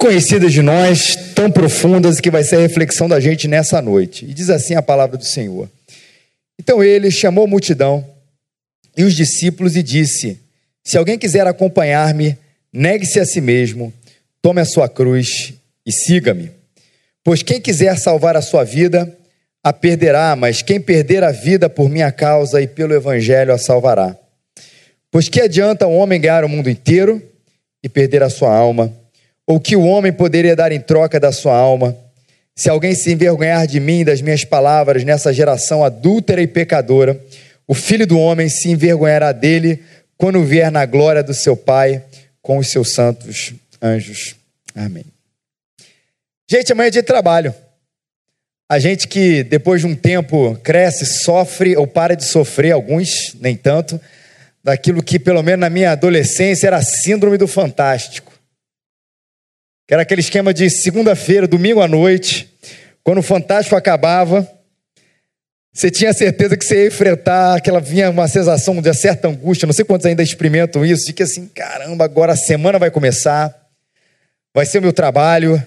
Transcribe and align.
conhecidas 0.00 0.50
de 0.50 0.62
nós, 0.62 1.14
tão 1.34 1.50
profundas 1.50 2.20
que 2.20 2.30
vai 2.30 2.42
ser 2.42 2.56
a 2.56 2.60
reflexão 2.60 3.06
da 3.06 3.20
gente 3.20 3.46
nessa 3.46 3.82
noite. 3.82 4.24
E 4.24 4.32
diz 4.32 4.48
assim 4.48 4.74
a 4.74 4.80
palavra 4.80 5.18
do 5.18 5.24
Senhor. 5.24 5.68
Então 6.58 6.82
ele 6.82 7.10
chamou 7.10 7.44
a 7.44 7.46
multidão 7.46 8.04
e 8.96 9.04
os 9.04 9.14
discípulos 9.14 9.76
e 9.76 9.82
disse: 9.82 10.40
Se 10.82 10.96
alguém 10.96 11.18
quiser 11.18 11.46
acompanhar-me, 11.46 12.36
negue-se 12.72 13.20
a 13.20 13.26
si 13.26 13.42
mesmo, 13.42 13.92
tome 14.40 14.62
a 14.62 14.64
sua 14.64 14.88
cruz 14.88 15.52
e 15.84 15.92
siga-me. 15.92 16.50
Pois 17.22 17.42
quem 17.42 17.60
quiser 17.60 17.98
salvar 17.98 18.36
a 18.36 18.42
sua 18.42 18.64
vida, 18.64 19.14
a 19.62 19.70
perderá, 19.70 20.34
mas 20.34 20.62
quem 20.62 20.80
perder 20.80 21.22
a 21.22 21.30
vida 21.30 21.68
por 21.68 21.90
minha 21.90 22.10
causa 22.10 22.62
e 22.62 22.66
pelo 22.66 22.94
evangelho 22.94 23.52
a 23.52 23.58
salvará. 23.58 24.16
Pois 25.10 25.28
que 25.28 25.42
adianta 25.42 25.86
o 25.86 25.94
homem 25.94 26.18
ganhar 26.18 26.42
o 26.42 26.48
mundo 26.48 26.70
inteiro 26.70 27.22
e 27.82 27.88
perder 27.88 28.22
a 28.22 28.30
sua 28.30 28.54
alma? 28.54 28.99
Ou 29.50 29.58
que 29.58 29.74
o 29.74 29.82
homem 29.82 30.12
poderia 30.12 30.54
dar 30.54 30.70
em 30.70 30.78
troca 30.80 31.18
da 31.18 31.32
sua 31.32 31.56
alma? 31.56 31.98
Se 32.54 32.70
alguém 32.70 32.94
se 32.94 33.10
envergonhar 33.10 33.66
de 33.66 33.80
mim 33.80 34.04
das 34.04 34.20
minhas 34.20 34.44
palavras 34.44 35.02
nessa 35.02 35.32
geração 35.32 35.82
adúltera 35.82 36.40
e 36.40 36.46
pecadora, 36.46 37.20
o 37.66 37.74
filho 37.74 38.06
do 38.06 38.16
homem 38.16 38.48
se 38.48 38.70
envergonhará 38.70 39.32
dele 39.32 39.82
quando 40.16 40.44
vier 40.44 40.70
na 40.70 40.86
glória 40.86 41.20
do 41.20 41.34
seu 41.34 41.56
Pai 41.56 42.00
com 42.40 42.58
os 42.58 42.70
seus 42.70 42.92
santos 42.92 43.52
anjos. 43.82 44.36
Amém. 44.72 45.04
Gente, 46.48 46.70
amanhã 46.70 46.86
é 46.86 46.90
dia 46.92 47.02
de 47.02 47.08
trabalho. 47.08 47.52
A 48.68 48.78
gente 48.78 49.08
que 49.08 49.42
depois 49.42 49.80
de 49.80 49.88
um 49.88 49.96
tempo 49.96 50.56
cresce, 50.62 51.04
sofre 51.04 51.76
ou 51.76 51.88
para 51.88 52.14
de 52.14 52.24
sofrer, 52.24 52.70
alguns 52.70 53.34
nem 53.40 53.56
tanto, 53.56 54.00
daquilo 54.62 55.02
que 55.02 55.18
pelo 55.18 55.42
menos 55.42 55.58
na 55.58 55.68
minha 55.68 55.90
adolescência 55.90 56.68
era 56.68 56.76
a 56.76 56.84
síndrome 56.84 57.36
do 57.36 57.48
fantástico. 57.48 58.30
Que 59.90 59.94
era 59.94 60.04
aquele 60.04 60.20
esquema 60.20 60.54
de 60.54 60.70
segunda-feira, 60.70 61.48
domingo 61.48 61.80
à 61.80 61.88
noite, 61.88 62.48
quando 63.02 63.18
o 63.18 63.22
fantástico 63.24 63.74
acabava, 63.74 64.48
você 65.72 65.90
tinha 65.90 66.12
certeza 66.12 66.56
que 66.56 66.64
você 66.64 66.82
ia 66.82 66.86
enfrentar 66.86 67.56
aquela 67.56 67.80
vinha 67.80 68.08
uma 68.08 68.28
sensação 68.28 68.80
de 68.80 68.94
certa 68.94 69.26
angústia, 69.26 69.66
não 69.66 69.72
sei 69.72 69.84
quantos 69.84 70.06
ainda 70.06 70.22
experimentam 70.22 70.86
isso, 70.86 71.06
de 71.06 71.12
que 71.12 71.24
assim, 71.24 71.50
caramba, 71.52 72.04
agora 72.04 72.34
a 72.34 72.36
semana 72.36 72.78
vai 72.78 72.88
começar, 72.88 73.52
vai 74.54 74.64
ser 74.64 74.78
o 74.78 74.82
meu 74.82 74.92
trabalho, 74.92 75.60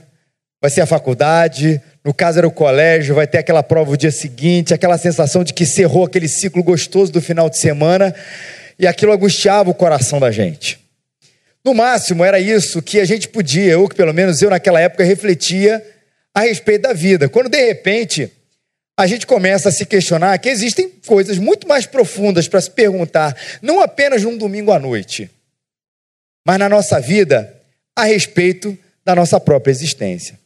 vai 0.61 0.71
ser 0.71 0.79
a 0.79 0.85
faculdade, 0.85 1.81
no 2.01 2.13
caso 2.13 2.37
era 2.37 2.47
o 2.47 2.51
colégio, 2.51 3.15
vai 3.15 3.27
ter 3.27 3.39
aquela 3.39 3.61
prova 3.61 3.91
o 3.91 3.97
dia 3.97 4.09
seguinte, 4.09 4.73
aquela 4.73 4.97
sensação 4.97 5.43
de 5.43 5.53
que 5.53 5.65
cerrou 5.65 6.05
aquele 6.05 6.29
ciclo 6.29 6.63
gostoso 6.63 7.11
do 7.11 7.21
final 7.21 7.49
de 7.49 7.57
semana, 7.57 8.15
e 8.79 8.87
aquilo 8.87 9.11
angustiava 9.11 9.69
o 9.69 9.73
coração 9.73 10.17
da 10.21 10.31
gente. 10.31 10.81
No 11.63 11.73
máximo, 11.73 12.25
era 12.25 12.39
isso 12.39 12.81
que 12.81 12.99
a 12.99 13.05
gente 13.05 13.29
podia, 13.29 13.79
ou 13.79 13.87
que 13.87 13.95
pelo 13.95 14.13
menos 14.13 14.41
eu 14.41 14.49
naquela 14.49 14.81
época 14.81 15.03
refletia 15.03 15.85
a 16.33 16.41
respeito 16.41 16.81
da 16.81 16.93
vida. 16.93 17.29
Quando 17.29 17.49
de 17.49 17.65
repente 17.65 18.31
a 18.97 19.07
gente 19.07 19.25
começa 19.25 19.69
a 19.69 19.71
se 19.71 19.85
questionar 19.85 20.37
que 20.37 20.49
existem 20.49 20.89
coisas 21.07 21.37
muito 21.37 21.67
mais 21.67 21.85
profundas 21.85 22.47
para 22.47 22.61
se 22.61 22.69
perguntar, 22.69 23.35
não 23.61 23.81
apenas 23.81 24.23
num 24.23 24.37
domingo 24.37 24.71
à 24.71 24.79
noite, 24.79 25.29
mas 26.45 26.59
na 26.59 26.69
nossa 26.69 26.99
vida 26.99 27.55
a 27.95 28.03
respeito 28.03 28.77
da 29.05 29.15
nossa 29.15 29.39
própria 29.39 29.71
existência. 29.71 30.39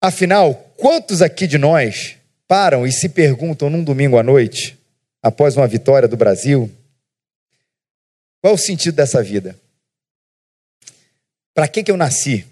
Afinal, 0.00 0.74
quantos 0.76 1.22
aqui 1.22 1.46
de 1.46 1.58
nós 1.58 2.16
param 2.48 2.86
e 2.86 2.92
se 2.92 3.08
perguntam 3.08 3.70
num 3.70 3.84
domingo 3.84 4.18
à 4.18 4.22
noite, 4.22 4.76
após 5.22 5.56
uma 5.56 5.66
vitória 5.66 6.08
do 6.08 6.16
Brasil, 6.16 6.70
qual 8.42 8.54
o 8.54 8.58
sentido 8.58 8.96
dessa 8.96 9.22
vida? 9.22 9.58
Para 11.54 11.68
que, 11.68 11.84
que 11.84 11.90
eu 11.90 11.96
nasci? 11.96 12.44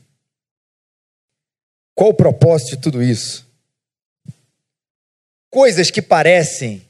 Qual 1.94 2.10
o 2.10 2.14
propósito 2.14 2.70
de 2.70 2.76
tudo 2.78 3.02
isso? 3.02 3.46
Coisas 5.50 5.90
que 5.90 6.00
parecem 6.00 6.88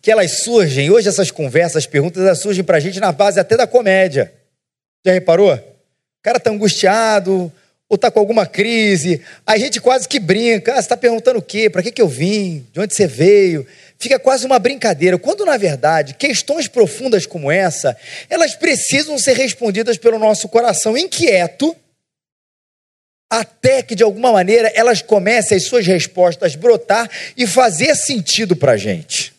que 0.00 0.10
elas 0.10 0.42
surgem, 0.42 0.90
hoje 0.90 1.08
essas 1.08 1.30
conversas, 1.30 1.86
perguntas, 1.86 2.22
elas 2.22 2.40
surgem 2.40 2.64
para 2.64 2.78
a 2.78 2.80
gente 2.80 2.98
na 2.98 3.12
base 3.12 3.38
até 3.38 3.56
da 3.56 3.66
comédia. 3.66 4.32
Já 5.04 5.12
reparou? 5.12 5.52
O 5.52 6.22
cara 6.22 6.38
está 6.38 6.50
angustiado, 6.50 7.52
ou 7.88 7.94
está 7.94 8.10
com 8.10 8.20
alguma 8.20 8.44
crise, 8.44 9.22
a 9.46 9.56
gente 9.56 9.80
quase 9.80 10.06
que 10.06 10.20
brinca. 10.20 10.72
Ah, 10.72 10.74
você 10.74 10.80
está 10.80 10.96
perguntando 10.96 11.38
o 11.38 11.42
quê? 11.42 11.70
Para 11.70 11.82
que, 11.82 11.90
que 11.90 12.02
eu 12.02 12.08
vim? 12.08 12.66
De 12.72 12.80
onde 12.80 12.94
você 12.94 13.06
veio? 13.06 13.66
Fica 13.98 14.18
quase 14.18 14.44
uma 14.44 14.58
brincadeira. 14.58 15.18
Quando, 15.18 15.46
na 15.46 15.56
verdade, 15.56 16.14
questões 16.14 16.68
profundas 16.68 17.24
como 17.24 17.50
essa, 17.50 17.96
elas 18.28 18.54
precisam 18.54 19.18
ser 19.18 19.36
respondidas 19.36 19.96
pelo 19.96 20.18
nosso 20.18 20.48
coração 20.48 20.96
inquieto 20.96 21.74
até 23.30 23.82
que 23.82 23.94
de 23.94 24.02
alguma 24.02 24.32
maneira 24.32 24.72
elas 24.74 25.02
comecem 25.02 25.56
as 25.56 25.64
suas 25.64 25.86
respostas 25.86 26.54
brotar 26.54 27.10
e 27.36 27.46
fazer 27.46 27.94
sentido 27.94 28.56
para 28.56 28.72
a 28.72 28.76
gente. 28.76 29.34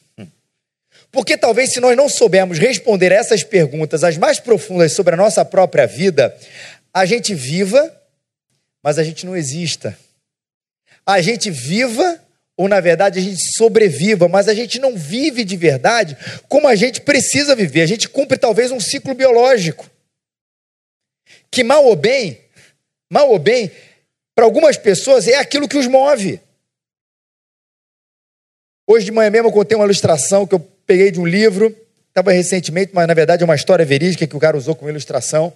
Porque 1.11 1.35
talvez 1.35 1.71
se 1.71 1.79
nós 1.79 1.97
não 1.97 2.07
soubermos 2.07 2.59
responder 2.59 3.11
essas 3.11 3.43
perguntas, 3.43 4.03
as 4.03 4.17
mais 4.17 4.39
profundas 4.39 4.93
sobre 4.93 5.15
a 5.15 5.17
nossa 5.17 5.43
própria 5.43 5.87
vida, 5.87 6.35
a 6.93 7.03
gente 7.05 7.33
viva, 7.33 7.91
mas 8.89 8.97
a 8.97 9.03
gente 9.03 9.23
não 9.23 9.37
exista. 9.37 9.95
A 11.05 11.21
gente 11.21 11.51
viva, 11.51 12.19
ou 12.57 12.67
na 12.67 12.79
verdade 12.79 13.19
a 13.19 13.21
gente 13.21 13.39
sobreviva, 13.55 14.27
mas 14.27 14.47
a 14.47 14.53
gente 14.55 14.79
não 14.79 14.97
vive 14.97 15.43
de 15.43 15.55
verdade 15.55 16.17
como 16.47 16.67
a 16.67 16.75
gente 16.75 17.01
precisa 17.01 17.55
viver. 17.55 17.83
A 17.83 17.85
gente 17.85 18.09
cumpre 18.09 18.35
talvez 18.35 18.71
um 18.71 18.79
ciclo 18.79 19.13
biológico. 19.13 19.87
Que 21.51 21.63
mal 21.63 21.85
ou 21.85 21.95
bem 21.95 22.41
mal 23.07 23.29
ou 23.29 23.37
bem, 23.37 23.71
para 24.33 24.43
algumas 24.43 24.75
pessoas 24.75 25.27
é 25.27 25.35
aquilo 25.35 25.67
que 25.67 25.77
os 25.77 25.85
move. 25.85 26.41
Hoje 28.87 29.05
de 29.05 29.11
manhã 29.11 29.29
mesmo 29.29 29.49
eu 29.49 29.53
contei 29.53 29.75
uma 29.75 29.85
ilustração 29.85 30.47
que 30.47 30.55
eu 30.55 30.59
peguei 30.59 31.11
de 31.11 31.19
um 31.19 31.27
livro, 31.27 31.75
estava 32.07 32.31
recentemente, 32.31 32.91
mas 32.91 33.07
na 33.07 33.13
verdade 33.13 33.43
é 33.43 33.45
uma 33.45 33.53
história 33.53 33.85
verídica 33.85 34.25
que 34.25 34.35
o 34.35 34.39
cara 34.39 34.57
usou 34.57 34.73
como 34.73 34.89
ilustração, 34.89 35.53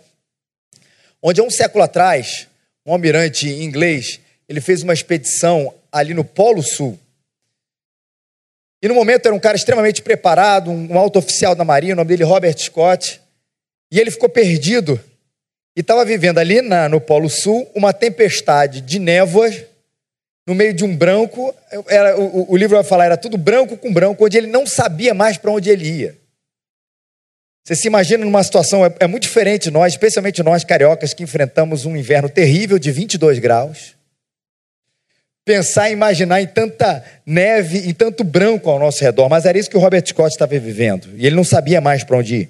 onde 1.19 1.41
há 1.41 1.43
um 1.43 1.49
século 1.49 1.83
atrás, 1.83 2.47
um 2.85 2.91
almirante 2.91 3.47
inglês, 3.47 4.19
ele 4.47 4.59
fez 4.59 4.83
uma 4.83 4.93
expedição 4.93 5.73
ali 5.91 6.13
no 6.13 6.23
Polo 6.23 6.61
Sul. 6.61 6.99
E 8.81 8.87
no 8.87 8.93
momento 8.95 9.25
era 9.25 9.35
um 9.35 9.39
cara 9.39 9.55
extremamente 9.55 10.01
preparado, 10.01 10.69
um 10.69 10.97
alto 10.97 11.17
oficial 11.17 11.55
da 11.55 11.63
Marinha, 11.63 11.93
o 11.93 11.95
nome 11.95 12.09
dele 12.09 12.23
Robert 12.23 12.57
Scott, 12.57 13.21
e 13.91 13.99
ele 13.99 14.11
ficou 14.11 14.27
perdido 14.27 14.99
e 15.75 15.81
estava 15.81 16.03
vivendo 16.03 16.37
ali 16.37 16.61
na, 16.61 16.89
no 16.89 16.99
Polo 16.99 17.29
Sul 17.29 17.69
uma 17.73 17.93
tempestade 17.93 18.81
de 18.81 18.99
névoas 18.99 19.63
no 20.45 20.53
meio 20.53 20.73
de 20.73 20.83
um 20.83 20.95
branco. 20.95 21.53
Era, 21.87 22.19
o, 22.19 22.51
o 22.51 22.57
livro 22.57 22.75
vai 22.75 22.83
falar, 22.83 23.05
era 23.05 23.17
tudo 23.17 23.37
branco 23.37 23.77
com 23.77 23.93
branco, 23.93 24.25
onde 24.25 24.37
ele 24.37 24.47
não 24.47 24.67
sabia 24.67 25.13
mais 25.13 25.37
para 25.37 25.51
onde 25.51 25.69
ele 25.69 25.89
ia. 25.89 26.22
Você 27.63 27.75
se 27.77 27.87
imagina 27.87 28.25
numa 28.25 28.43
situação, 28.43 28.85
é, 28.85 28.93
é, 28.99 29.07
muito 29.07 29.23
diferente 29.23 29.63
de 29.63 29.71
nós, 29.71 29.93
especialmente 29.93 30.43
nós 30.43 30.65
cariocas 30.65 31.13
que 31.13 31.23
enfrentamos 31.23 31.85
um 31.85 31.95
inverno 31.95 32.27
terrível 32.27 32.77
de 32.77 32.91
22 32.91 33.39
graus. 33.39 33.95
Pensar 35.45 35.89
e 35.89 35.93
imaginar 35.93 36.41
em 36.41 36.47
tanta 36.47 37.03
neve, 37.25 37.89
em 37.89 37.93
tanto 37.93 38.23
branco 38.23 38.69
ao 38.69 38.79
nosso 38.79 39.01
redor, 39.01 39.29
mas 39.29 39.45
era 39.45 39.57
isso 39.57 39.69
que 39.69 39.77
o 39.77 39.79
Robert 39.79 40.05
Scott 40.05 40.33
estava 40.33 40.57
vivendo, 40.59 41.09
e 41.15 41.25
ele 41.25 41.35
não 41.35 41.43
sabia 41.43 41.79
mais 41.79 42.03
para 42.03 42.17
onde 42.17 42.35
ir. 42.35 42.49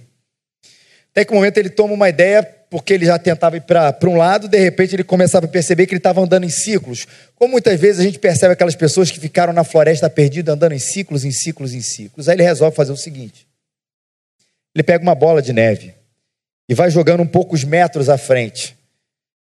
Até 1.11 1.23
que 1.23 1.31
um 1.31 1.35
momento 1.35 1.57
ele 1.59 1.69
toma 1.69 1.93
uma 1.93 2.09
ideia 2.09 2.43
porque 2.71 2.93
ele 2.93 3.05
já 3.05 3.19
tentava 3.19 3.55
ir 3.55 3.61
para 3.61 3.95
um 4.05 4.17
lado, 4.17 4.47
de 4.47 4.57
repente 4.57 4.95
ele 4.95 5.03
começava 5.03 5.45
a 5.45 5.49
perceber 5.49 5.85
que 5.85 5.93
ele 5.93 5.99
estava 5.99 6.21
andando 6.21 6.43
em 6.43 6.49
ciclos. 6.49 7.05
Como 7.35 7.51
muitas 7.51 7.79
vezes 7.79 7.99
a 7.99 8.03
gente 8.03 8.17
percebe 8.17 8.53
aquelas 8.53 8.75
pessoas 8.75 9.11
que 9.11 9.19
ficaram 9.19 9.53
na 9.53 9.63
floresta 9.63 10.09
perdida, 10.09 10.53
andando 10.53 10.73
em 10.73 10.79
ciclos, 10.79 11.23
em 11.23 11.31
ciclos, 11.31 11.71
em 11.71 11.81
ciclos. 11.81 12.27
Aí 12.27 12.35
ele 12.35 12.41
resolve 12.41 12.75
fazer 12.75 12.91
o 12.91 12.97
seguinte: 12.97 13.45
ele 14.75 14.83
pega 14.83 15.03
uma 15.03 15.15
bola 15.15 15.41
de 15.41 15.53
neve 15.53 15.93
e 16.67 16.73
vai 16.73 16.89
jogando 16.89 17.21
um 17.21 17.27
poucos 17.27 17.63
metros 17.63 18.09
à 18.09 18.17
frente. 18.17 18.75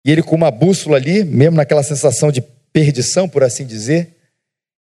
E 0.06 0.12
ele, 0.12 0.23
com 0.23 0.35
uma 0.35 0.50
bússola 0.50 0.97
ali, 0.97 1.23
mesmo 1.23 1.58
naquela 1.58 1.84
sensação 1.84 2.31
de 2.31 2.41
perdição, 2.72 3.28
por 3.28 3.43
assim 3.43 3.66
dizer, 3.66 4.16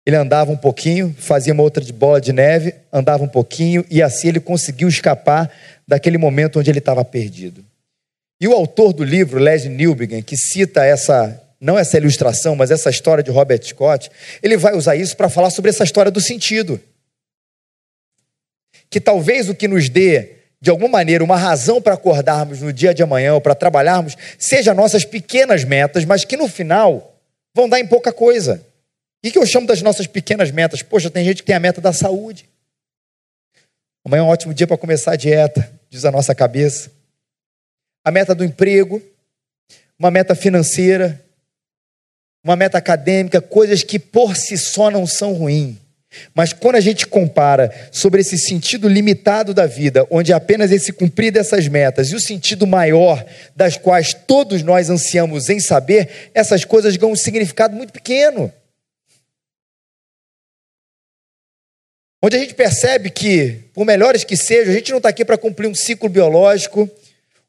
ele 0.05 0.15
andava 0.15 0.51
um 0.51 0.57
pouquinho, 0.57 1.15
fazia 1.17 1.53
uma 1.53 1.63
outra 1.63 1.83
de 1.83 1.91
bola 1.91 2.21
de 2.21 2.31
neve, 2.31 2.73
andava 2.91 3.23
um 3.23 3.27
pouquinho, 3.27 3.85
e 3.89 4.01
assim 4.01 4.29
ele 4.29 4.39
conseguiu 4.39 4.87
escapar 4.87 5.51
daquele 5.87 6.17
momento 6.17 6.59
onde 6.59 6.69
ele 6.69 6.79
estava 6.79 7.03
perdido. 7.03 7.65
E 8.41 8.47
o 8.47 8.53
autor 8.53 8.93
do 8.93 9.03
livro, 9.03 9.39
Leslie 9.39 9.73
Newbegin, 9.73 10.21
que 10.21 10.37
cita 10.37 10.85
essa, 10.85 11.41
não 11.59 11.77
essa 11.77 11.97
ilustração, 11.97 12.55
mas 12.55 12.71
essa 12.71 12.89
história 12.89 13.23
de 13.23 13.29
Robert 13.29 13.61
Scott, 13.63 14.09
ele 14.41 14.55
vai 14.55 14.75
usar 14.75 14.95
isso 14.95 15.17
para 15.17 15.29
falar 15.29 15.49
sobre 15.49 15.69
essa 15.69 15.83
história 15.83 16.09
do 16.09 16.21
sentido. 16.21 16.79
Que 18.89 18.99
talvez 18.99 19.49
o 19.49 19.55
que 19.55 19.67
nos 19.67 19.89
dê, 19.89 20.37
de 20.61 20.69
alguma 20.69 20.89
maneira, 20.89 21.23
uma 21.23 21.37
razão 21.37 21.81
para 21.81 21.93
acordarmos 21.93 22.61
no 22.61 22.73
dia 22.73 22.93
de 22.93 23.03
amanhã 23.03 23.33
ou 23.33 23.41
para 23.41 23.55
trabalharmos, 23.55 24.15
seja 24.37 24.73
nossas 24.73 25.05
pequenas 25.05 25.63
metas, 25.63 26.05
mas 26.05 26.25
que 26.25 26.37
no 26.37 26.47
final 26.47 27.15
vão 27.53 27.69
dar 27.69 27.79
em 27.79 27.87
pouca 27.87 28.11
coisa. 28.11 28.65
O 29.23 29.29
que 29.29 29.37
eu 29.37 29.45
chamo 29.45 29.67
das 29.67 29.81
nossas 29.81 30.07
pequenas 30.07 30.51
metas? 30.51 30.81
Poxa, 30.81 31.09
tem 31.09 31.25
gente 31.25 31.43
que 31.43 31.47
tem 31.47 31.55
a 31.55 31.59
meta 31.59 31.81
da 31.81 31.93
saúde. 31.93 32.47
Amanhã 34.05 34.21
é 34.21 34.23
um 34.23 34.29
ótimo 34.29 34.53
dia 34.53 34.65
para 34.65 34.77
começar 34.77 35.11
a 35.11 35.15
dieta, 35.15 35.69
diz 35.89 36.05
a 36.05 36.11
nossa 36.11 36.33
cabeça 36.33 36.99
a 38.03 38.11
meta 38.11 38.33
do 38.33 38.43
emprego, 38.43 39.01
uma 39.97 40.09
meta 40.09 40.33
financeira, 40.33 41.23
uma 42.43 42.55
meta 42.55 42.77
acadêmica, 42.77 43.41
coisas 43.41 43.83
que 43.83 43.99
por 43.99 44.35
si 44.35 44.57
só 44.57 44.89
não 44.89 45.05
são 45.05 45.33
ruins. 45.33 45.75
Mas 46.33 46.53
quando 46.53 46.75
a 46.75 46.81
gente 46.81 47.05
compara 47.05 47.71
sobre 47.91 48.21
esse 48.21 48.37
sentido 48.37 48.87
limitado 48.87 49.53
da 49.53 49.67
vida, 49.67 50.07
onde 50.09 50.33
apenas 50.33 50.71
esse 50.71 50.91
cumprir 50.91 51.31
dessas 51.31 51.67
metas, 51.67 52.09
e 52.09 52.15
o 52.15 52.19
sentido 52.19 52.65
maior 52.65 53.23
das 53.55 53.77
quais 53.77 54.13
todos 54.13 54.63
nós 54.63 54.89
ansiamos 54.89 55.49
em 55.49 55.59
saber, 55.59 56.31
essas 56.33 56.65
coisas 56.65 56.97
ganham 56.97 57.13
um 57.13 57.15
significado 57.15 57.75
muito 57.75 57.93
pequeno. 57.93 58.51
Onde 62.21 62.35
a 62.35 62.39
gente 62.39 62.53
percebe 62.53 63.09
que, 63.09 63.59
por 63.73 63.85
melhores 63.85 64.23
que 64.23 64.35
sejam, 64.35 64.73
a 64.73 64.75
gente 64.75 64.91
não 64.91 64.97
está 64.97 65.09
aqui 65.09 65.23
para 65.23 65.37
cumprir 65.37 65.67
um 65.67 65.75
ciclo 65.75 66.09
biológico, 66.09 66.89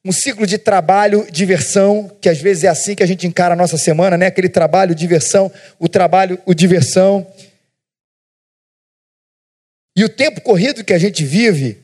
um 0.04 0.12
ciclo 0.12 0.46
de 0.46 0.58
trabalho, 0.58 1.26
diversão, 1.30 2.10
que 2.20 2.28
às 2.28 2.38
vezes 2.38 2.64
é 2.64 2.68
assim 2.68 2.94
que 2.94 3.02
a 3.02 3.06
gente 3.06 3.26
encara 3.26 3.54
a 3.54 3.56
nossa 3.56 3.76
semana, 3.76 4.16
né? 4.16 4.26
Aquele 4.26 4.48
trabalho, 4.48 4.94
diversão, 4.94 5.50
o 5.78 5.88
trabalho, 5.88 6.38
o 6.46 6.54
diversão. 6.54 7.26
E 10.00 10.05
o 10.05 10.08
tempo 10.08 10.41
corrido 10.41 10.82
que 10.82 10.94
a 10.94 10.99
gente 10.99 11.23
vive 11.26 11.79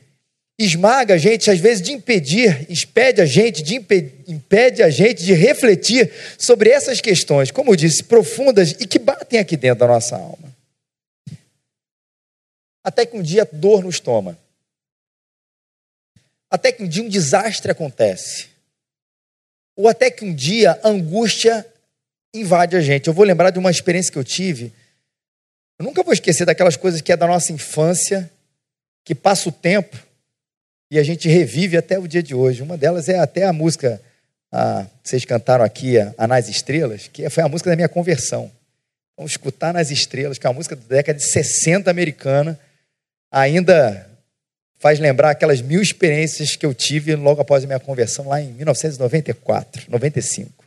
esmaga 0.57 1.13
a 1.13 1.17
gente, 1.19 1.51
às 1.51 1.59
vezes, 1.59 1.83
de 1.83 1.91
impedir, 1.91 2.65
impede 2.67 3.21
a 3.21 3.27
gente, 3.27 3.61
de 3.61 3.75
impede, 3.75 4.11
impede 4.27 4.81
a 4.81 4.89
gente 4.89 5.23
de 5.23 5.33
refletir 5.33 6.11
sobre 6.35 6.71
essas 6.71 6.99
questões, 6.99 7.51
como 7.51 7.73
eu 7.73 7.75
disse, 7.75 8.03
profundas 8.03 8.71
e 8.71 8.87
que 8.87 8.97
batem 8.97 9.37
aqui 9.37 9.55
dentro 9.55 9.81
da 9.81 9.87
nossa 9.87 10.15
alma. 10.15 10.51
Até 12.83 13.05
que 13.05 13.15
um 13.15 13.21
dia 13.21 13.43
a 13.43 13.55
dor 13.55 13.83
nos 13.83 13.99
toma. 13.99 14.35
Até 16.49 16.71
que 16.71 16.81
um 16.81 16.87
dia 16.87 17.03
um 17.03 17.09
desastre 17.09 17.71
acontece. 17.71 18.47
Ou 19.75 19.87
até 19.87 20.09
que 20.09 20.25
um 20.25 20.33
dia 20.33 20.71
a 20.83 20.89
angústia 20.89 21.63
invade 22.33 22.75
a 22.75 22.81
gente. 22.81 23.07
Eu 23.07 23.13
vou 23.13 23.23
lembrar 23.23 23.51
de 23.51 23.59
uma 23.59 23.69
experiência 23.69 24.11
que 24.11 24.17
eu 24.17 24.23
tive 24.23 24.73
eu 25.79 25.85
nunca 25.85 26.03
vou 26.03 26.13
esquecer 26.13 26.45
daquelas 26.45 26.75
coisas 26.75 27.01
que 27.01 27.11
é 27.11 27.17
da 27.17 27.27
nossa 27.27 27.51
infância, 27.53 28.29
que 29.03 29.13
passa 29.13 29.49
o 29.49 29.51
tempo 29.51 29.97
e 30.89 30.97
a 30.97 31.03
gente 31.03 31.27
revive 31.27 31.77
até 31.77 31.99
o 31.99 32.07
dia 32.07 32.23
de 32.23 32.33
hoje. 32.33 32.63
Uma 32.63 32.77
delas 32.77 33.09
é 33.09 33.19
até 33.19 33.43
a 33.43 33.53
música 33.53 34.01
a, 34.51 34.85
vocês 35.03 35.25
cantaram 35.25 35.63
aqui, 35.63 35.97
a, 35.99 36.27
Nas 36.27 36.47
Estrelas, 36.47 37.07
que 37.07 37.29
foi 37.29 37.43
a 37.43 37.47
música 37.47 37.69
da 37.69 37.75
minha 37.75 37.89
conversão. 37.89 38.51
Vamos 39.15 39.33
escutar 39.33 39.73
Nas 39.73 39.91
Estrelas, 39.91 40.37
que 40.37 40.47
é 40.47 40.49
uma 40.49 40.55
música 40.55 40.75
da 40.75 40.95
década 40.95 41.19
de 41.19 41.25
60 41.25 41.91
americana, 41.91 42.59
ainda 43.31 44.09
faz 44.79 44.99
lembrar 44.99 45.31
aquelas 45.31 45.61
mil 45.61 45.81
experiências 45.81 46.55
que 46.55 46.65
eu 46.65 46.73
tive 46.73 47.15
logo 47.15 47.41
após 47.41 47.63
a 47.63 47.67
minha 47.67 47.79
conversão, 47.79 48.27
lá 48.27 48.41
em 48.41 48.51
1994, 48.53 49.85
95. 49.89 50.63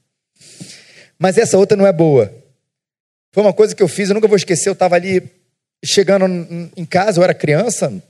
Mas 1.19 1.39
essa 1.39 1.57
outra 1.59 1.77
não 1.77 1.87
é 1.87 1.93
boa. 1.93 2.33
Foi 3.33 3.43
uma 3.43 3.53
coisa 3.53 3.75
que 3.75 3.83
eu 3.83 3.89
fiz, 3.89 4.09
eu 4.09 4.15
nunca 4.15 4.29
vou 4.29 4.37
esquecer. 4.37 4.69
Eu 4.69 4.75
estava 4.75 4.97
ali 4.97 5.31
chegando 5.85 6.25
em 6.77 6.85
casa, 6.85 7.21
eu 7.21 7.25
era 7.25 7.35
criança, 7.35 8.03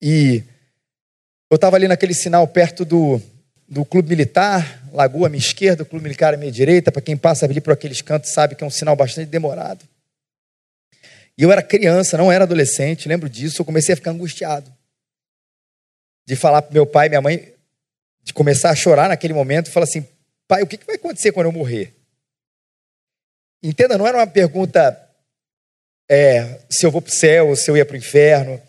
e 0.00 0.42
eu 1.50 1.56
estava 1.56 1.76
ali 1.76 1.88
naquele 1.88 2.14
sinal 2.14 2.46
perto 2.46 2.84
do, 2.84 3.20
do 3.68 3.84
Clube 3.84 4.08
Militar, 4.08 4.82
Lagoa 4.92 5.26
à 5.26 5.30
minha 5.30 5.38
esquerda, 5.38 5.82
o 5.82 5.86
Clube 5.86 6.02
Militar 6.02 6.34
à 6.34 6.36
minha 6.36 6.52
direita. 6.52 6.92
Para 6.92 7.02
quem 7.02 7.16
passa 7.16 7.46
ali 7.46 7.60
por 7.60 7.72
aqueles 7.72 8.02
cantos 8.02 8.30
sabe 8.30 8.54
que 8.54 8.62
é 8.62 8.66
um 8.66 8.70
sinal 8.70 8.96
bastante 8.96 9.28
demorado. 9.28 9.84
E 11.36 11.42
eu 11.42 11.50
era 11.50 11.62
criança, 11.62 12.18
não 12.18 12.30
era 12.30 12.44
adolescente, 12.44 13.08
lembro 13.08 13.28
disso. 13.28 13.62
Eu 13.62 13.64
comecei 13.64 13.94
a 13.94 13.96
ficar 13.96 14.10
angustiado. 14.10 14.70
De 16.26 16.36
falar 16.36 16.62
para 16.62 16.72
meu 16.72 16.86
pai 16.86 17.06
e 17.06 17.08
minha 17.08 17.20
mãe, 17.20 17.52
de 18.22 18.32
começar 18.32 18.70
a 18.70 18.76
chorar 18.76 19.08
naquele 19.08 19.32
momento, 19.32 19.68
e 19.68 19.70
falar 19.70 19.84
assim: 19.84 20.06
pai, 20.46 20.62
o 20.62 20.66
que 20.66 20.78
vai 20.86 20.96
acontecer 20.96 21.32
quando 21.32 21.46
eu 21.46 21.52
morrer? 21.52 21.94
Entenda, 23.62 23.96
não 23.96 24.06
era 24.06 24.18
uma 24.18 24.26
pergunta 24.26 24.98
é, 26.10 26.58
se 26.68 26.84
eu 26.84 26.90
vou 26.90 27.00
para 27.00 27.10
o 27.10 27.14
céu 27.14 27.48
ou 27.48 27.56
se 27.56 27.70
eu 27.70 27.76
ia 27.76 27.86
para 27.86 27.94
o 27.94 27.98
inferno. 27.98 28.60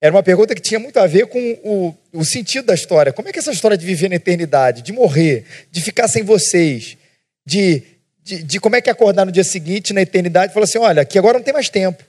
Era 0.00 0.14
uma 0.14 0.22
pergunta 0.22 0.54
que 0.54 0.60
tinha 0.60 0.78
muito 0.78 0.98
a 1.00 1.06
ver 1.06 1.26
com 1.26 1.40
o, 1.64 1.94
o 2.12 2.24
sentido 2.24 2.66
da 2.66 2.74
história. 2.74 3.12
Como 3.12 3.28
é 3.28 3.32
que 3.32 3.38
essa 3.38 3.50
história 3.50 3.76
de 3.76 3.84
viver 3.84 4.08
na 4.08 4.14
eternidade, 4.14 4.82
de 4.82 4.92
morrer, 4.92 5.44
de 5.70 5.82
ficar 5.82 6.06
sem 6.06 6.22
vocês, 6.22 6.96
de, 7.44 7.82
de, 8.22 8.42
de 8.44 8.60
como 8.60 8.76
é 8.76 8.80
que 8.80 8.88
é 8.88 8.92
acordar 8.92 9.24
no 9.24 9.32
dia 9.32 9.42
seguinte, 9.42 9.92
na 9.92 10.02
eternidade, 10.02 10.52
e 10.52 10.54
falar 10.54 10.64
assim: 10.64 10.78
olha, 10.78 11.04
que 11.04 11.18
agora 11.18 11.38
não 11.38 11.44
tem 11.44 11.52
mais 11.52 11.68
tempo, 11.68 12.04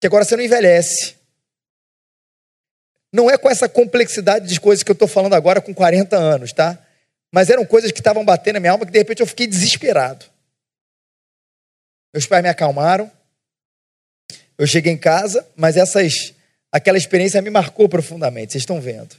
que 0.00 0.06
agora 0.06 0.24
você 0.24 0.34
não 0.34 0.44
envelhece. 0.44 1.14
Não 3.12 3.30
é 3.30 3.36
com 3.36 3.48
essa 3.48 3.68
complexidade 3.68 4.48
de 4.48 4.58
coisas 4.58 4.82
que 4.82 4.90
eu 4.90 4.94
estou 4.94 5.06
falando 5.06 5.34
agora 5.34 5.60
com 5.60 5.74
40 5.74 6.16
anos, 6.16 6.52
tá? 6.52 6.76
Mas 7.30 7.50
eram 7.50 7.64
coisas 7.64 7.92
que 7.92 8.00
estavam 8.00 8.24
batendo 8.24 8.54
na 8.54 8.60
minha 8.60 8.72
alma 8.72 8.86
que 8.86 8.90
de 8.90 8.98
repente 8.98 9.20
eu 9.20 9.26
fiquei 9.26 9.46
desesperado. 9.46 10.24
Meus 12.14 12.26
pais 12.26 12.44
me 12.44 12.48
acalmaram. 12.48 13.10
Eu 14.56 14.68
cheguei 14.68 14.92
em 14.92 14.96
casa, 14.96 15.44
mas 15.56 15.76
essas, 15.76 16.32
aquela 16.70 16.96
experiência 16.96 17.42
me 17.42 17.50
marcou 17.50 17.88
profundamente. 17.88 18.52
Vocês 18.52 18.62
estão 18.62 18.80
vendo? 18.80 19.16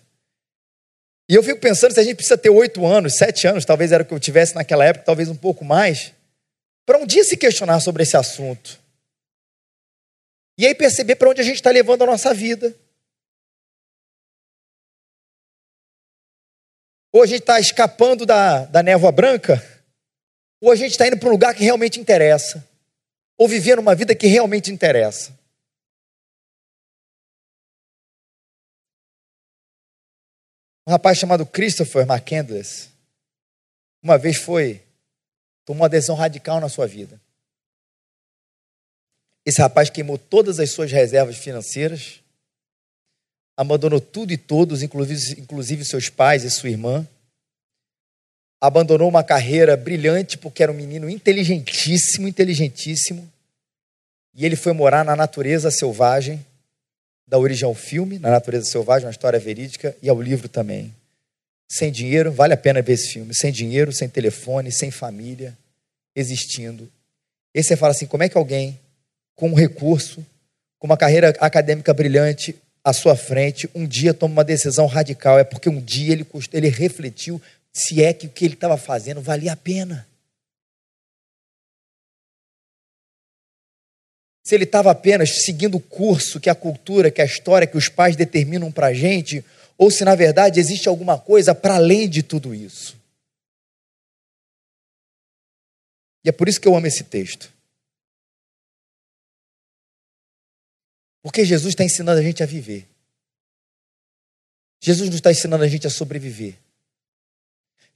E 1.27 1.35
eu 1.35 1.43
fico 1.43 1.59
pensando 1.59 1.93
se 1.93 1.99
a 1.99 2.03
gente 2.03 2.15
precisa 2.15 2.37
ter 2.37 2.49
oito 2.49 2.85
anos, 2.85 3.15
sete 3.15 3.47
anos, 3.47 3.65
talvez 3.65 3.91
era 3.91 4.01
o 4.01 4.05
que 4.05 4.13
eu 4.13 4.19
tivesse 4.19 4.55
naquela 4.55 4.85
época, 4.85 5.03
talvez 5.03 5.27
um 5.27 5.35
pouco 5.35 5.65
mais, 5.65 6.13
para 6.85 6.97
um 6.97 7.05
dia 7.05 7.25
se 7.25 7.35
questionar 7.35 7.81
sobre 7.81 8.03
esse 8.03 8.15
assunto. 8.15 8.79
E 10.57 10.65
aí 10.65 10.73
perceber 10.73 11.15
para 11.15 11.29
onde 11.29 11.41
a 11.41 11.43
gente 11.43 11.55
está 11.55 11.71
levando 11.71 12.03
a 12.03 12.07
nossa 12.07 12.33
vida. 12.33 12.73
Ou 17.11 17.23
a 17.23 17.25
gente 17.25 17.41
está 17.41 17.59
escapando 17.59 18.25
da, 18.25 18.63
da 18.65 18.81
névoa 18.81 19.11
branca, 19.11 19.61
ou 20.61 20.71
a 20.71 20.75
gente 20.77 20.91
está 20.91 21.05
indo 21.07 21.17
para 21.17 21.27
um 21.27 21.31
lugar 21.31 21.53
que 21.53 21.63
realmente 21.63 21.99
interessa 21.99 22.65
ou 23.37 23.47
viver 23.47 23.79
uma 23.79 23.95
vida 23.95 24.15
que 24.15 24.27
realmente 24.27 24.71
interessa. 24.71 25.37
Um 30.87 30.91
rapaz 30.91 31.17
chamado 31.17 31.45
Christopher 31.45 32.05
McCandless, 32.07 32.89
uma 34.03 34.17
vez 34.17 34.37
foi, 34.37 34.83
tomou 35.65 35.81
uma 35.81 35.89
decisão 35.89 36.15
radical 36.15 36.61
na 36.61 36.69
sua 36.69 36.85
vida. 36.85 37.19
Esse 39.43 39.61
rapaz 39.61 39.89
queimou 39.89 40.17
todas 40.17 40.59
as 40.59 40.71
suas 40.71 40.91
reservas 40.91 41.37
financeiras, 41.37 42.21
abandonou 43.57 43.99
tudo 43.99 44.31
e 44.31 44.37
todos, 44.37 44.83
inclusive, 44.83 45.41
inclusive 45.41 45.85
seus 45.85 46.09
pais 46.09 46.43
e 46.43 46.51
sua 46.51 46.69
irmã, 46.69 47.07
abandonou 48.65 49.07
uma 49.07 49.23
carreira 49.23 49.77
brilhante 49.77 50.37
porque 50.37 50.63
era 50.63 50.71
um 50.71 50.75
menino 50.75 51.09
inteligentíssimo, 51.09 52.27
inteligentíssimo. 52.27 53.29
E 54.33 54.45
ele 54.45 54.55
foi 54.55 54.73
morar 54.73 55.05
na 55.05 55.15
natureza 55.15 55.71
selvagem, 55.71 56.45
da 57.27 57.37
origem 57.37 57.65
ao 57.65 57.73
filme, 57.73 58.19
na 58.19 58.29
natureza 58.29 58.65
selvagem, 58.65 59.05
uma 59.05 59.11
história 59.11 59.39
verídica, 59.39 59.95
e 60.01 60.09
ao 60.09 60.21
livro 60.21 60.49
também. 60.49 60.93
Sem 61.71 61.91
dinheiro, 61.91 62.31
vale 62.31 62.53
a 62.53 62.57
pena 62.57 62.81
ver 62.81 62.93
esse 62.93 63.13
filme. 63.13 63.33
Sem 63.33 63.51
dinheiro, 63.51 63.91
sem 63.91 64.07
telefone, 64.07 64.71
sem 64.71 64.91
família, 64.91 65.57
existindo. 66.15 66.89
E 67.53 67.63
você 67.63 67.75
fala 67.75 67.91
assim: 67.91 68.05
como 68.05 68.23
é 68.23 68.29
que 68.29 68.37
alguém 68.37 68.79
com 69.35 69.49
um 69.49 69.55
recurso, 69.55 70.25
com 70.77 70.87
uma 70.87 70.97
carreira 70.97 71.29
acadêmica 71.39 71.93
brilhante 71.93 72.55
à 72.83 72.93
sua 72.93 73.15
frente, 73.15 73.69
um 73.73 73.87
dia 73.87 74.13
toma 74.13 74.33
uma 74.33 74.43
decisão 74.43 74.85
radical? 74.85 75.39
É 75.39 75.43
porque 75.43 75.69
um 75.69 75.81
dia 75.81 76.13
ele, 76.13 76.27
ele 76.53 76.69
refletiu 76.69 77.41
se 77.75 78.01
é 78.01 78.13
que 78.13 78.25
o 78.25 78.29
que 78.29 78.45
ele 78.45 78.53
estava 78.53 78.77
fazendo 78.77 79.21
valia 79.21 79.51
a 79.51 79.57
pena. 79.57 80.07
Se 84.45 84.55
ele 84.55 84.63
estava 84.63 84.91
apenas 84.91 85.43
seguindo 85.43 85.75
o 85.75 85.81
curso 85.81 86.39
que 86.39 86.49
a 86.49 86.55
cultura, 86.55 87.11
que 87.11 87.21
a 87.21 87.25
história, 87.25 87.67
que 87.67 87.75
os 87.75 87.89
pais 87.89 88.15
determinam 88.15 88.71
para 88.71 88.87
a 88.87 88.93
gente, 88.93 89.43
ou 89.77 89.91
se 89.91 90.05
na 90.05 90.15
verdade 90.15 90.57
existe 90.57 90.87
alguma 90.87 91.19
coisa 91.19 91.53
para 91.53 91.75
além 91.75 92.09
de 92.09 92.23
tudo 92.23 92.55
isso. 92.55 92.95
E 96.23 96.29
é 96.29 96.31
por 96.31 96.47
isso 96.47 96.61
que 96.61 96.67
eu 96.67 96.75
amo 96.75 96.87
esse 96.87 97.03
texto. 97.03 97.53
Porque 101.21 101.43
Jesus 101.43 101.73
está 101.73 101.83
ensinando 101.83 102.21
a 102.21 102.23
gente 102.23 102.41
a 102.41 102.45
viver. 102.45 102.87
Jesus 104.79 105.09
não 105.09 105.17
está 105.17 105.31
ensinando 105.31 105.63
a 105.63 105.67
gente 105.67 105.85
a 105.85 105.89
sobreviver. 105.89 106.64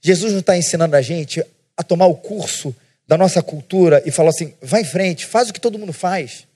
Jesus 0.00 0.32
não 0.32 0.40
está 0.40 0.56
ensinando 0.56 0.96
a 0.96 1.02
gente 1.02 1.44
a 1.76 1.82
tomar 1.82 2.06
o 2.06 2.16
curso 2.16 2.74
da 3.06 3.18
nossa 3.18 3.42
cultura 3.42 4.02
e 4.06 4.10
falar 4.10 4.30
assim: 4.30 4.54
vai 4.62 4.82
em 4.82 4.84
frente, 4.84 5.26
faz 5.26 5.50
o 5.50 5.52
que 5.52 5.60
todo 5.60 5.78
mundo 5.78 5.92
faz. 5.92 6.46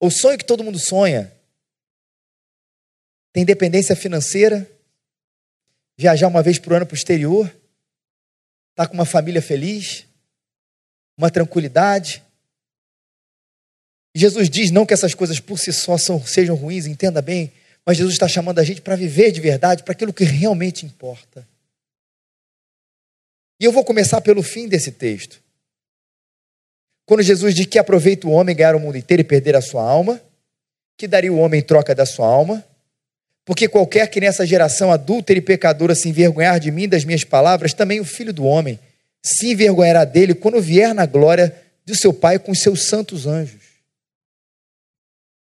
Ou 0.00 0.10
sonha 0.10 0.34
o 0.34 0.38
que 0.38 0.44
todo 0.44 0.64
mundo 0.64 0.78
sonha. 0.78 1.32
Tem 3.32 3.44
dependência 3.44 3.94
financeira, 3.94 4.68
viajar 5.96 6.26
uma 6.26 6.42
vez 6.42 6.58
por 6.58 6.72
ano 6.72 6.86
para 6.86 6.94
o 6.94 6.98
exterior, 6.98 7.46
estar 7.46 8.84
tá 8.84 8.86
com 8.86 8.94
uma 8.94 9.04
família 9.04 9.42
feliz, 9.42 10.06
uma 11.16 11.30
tranquilidade. 11.30 12.22
Jesus 14.14 14.50
diz 14.50 14.70
não 14.70 14.86
que 14.86 14.94
essas 14.94 15.14
coisas 15.14 15.38
por 15.38 15.58
si 15.58 15.72
só 15.72 15.96
são, 15.96 16.24
sejam 16.26 16.56
ruins, 16.56 16.86
entenda 16.86 17.22
bem, 17.22 17.52
mas 17.84 17.98
Jesus 17.98 18.14
está 18.14 18.26
chamando 18.26 18.58
a 18.58 18.64
gente 18.64 18.80
para 18.80 18.96
viver 18.96 19.30
de 19.30 19.40
verdade, 19.40 19.84
para 19.84 19.92
aquilo 19.92 20.12
que 20.12 20.24
realmente 20.24 20.84
importa. 20.84 21.46
E 23.60 23.64
eu 23.66 23.72
vou 23.72 23.84
começar 23.84 24.22
pelo 24.22 24.42
fim 24.42 24.66
desse 24.66 24.90
texto. 24.90 25.38
Quando 27.04 27.22
Jesus 27.22 27.54
diz 27.54 27.66
que 27.66 27.78
aproveita 27.78 28.26
o 28.26 28.30
homem 28.30 28.56
ganhar 28.56 28.74
o 28.74 28.80
mundo 28.80 28.96
inteiro 28.96 29.20
e 29.20 29.24
perder 29.24 29.54
a 29.54 29.60
sua 29.60 29.82
alma, 29.82 30.18
que 30.96 31.06
daria 31.06 31.32
o 31.32 31.38
homem 31.38 31.60
em 31.60 31.62
troca 31.62 31.94
da 31.94 32.06
sua 32.06 32.26
alma? 32.26 32.64
Porque 33.44 33.68
qualquer 33.68 34.08
que 34.08 34.20
nessa 34.20 34.46
geração 34.46 34.90
adúltera 34.90 35.38
e 35.38 35.42
pecadora 35.42 35.94
se 35.94 36.08
envergonhar 36.08 36.58
de 36.58 36.70
mim, 36.70 36.88
das 36.88 37.04
minhas 37.04 37.24
palavras, 37.24 37.74
também 37.74 38.00
o 38.00 38.04
filho 38.04 38.32
do 38.32 38.44
homem 38.44 38.78
se 39.22 39.50
envergonhará 39.50 40.04
dele 40.04 40.34
quando 40.34 40.62
vier 40.62 40.94
na 40.94 41.04
glória 41.04 41.54
do 41.84 41.94
seu 41.94 42.14
Pai 42.14 42.38
com 42.38 42.52
os 42.52 42.62
seus 42.62 42.86
santos 42.86 43.26
anjos. 43.26 43.60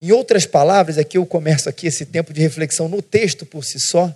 Em 0.01 0.11
outras 0.11 0.45
palavras, 0.45 0.97
aqui 0.97 1.17
eu 1.17 1.25
começo 1.25 1.69
aqui 1.69 1.87
esse 1.87 2.05
tempo 2.05 2.33
de 2.33 2.41
reflexão 2.41 2.89
no 2.89 3.01
texto 3.01 3.45
por 3.45 3.63
si 3.63 3.79
só. 3.79 4.13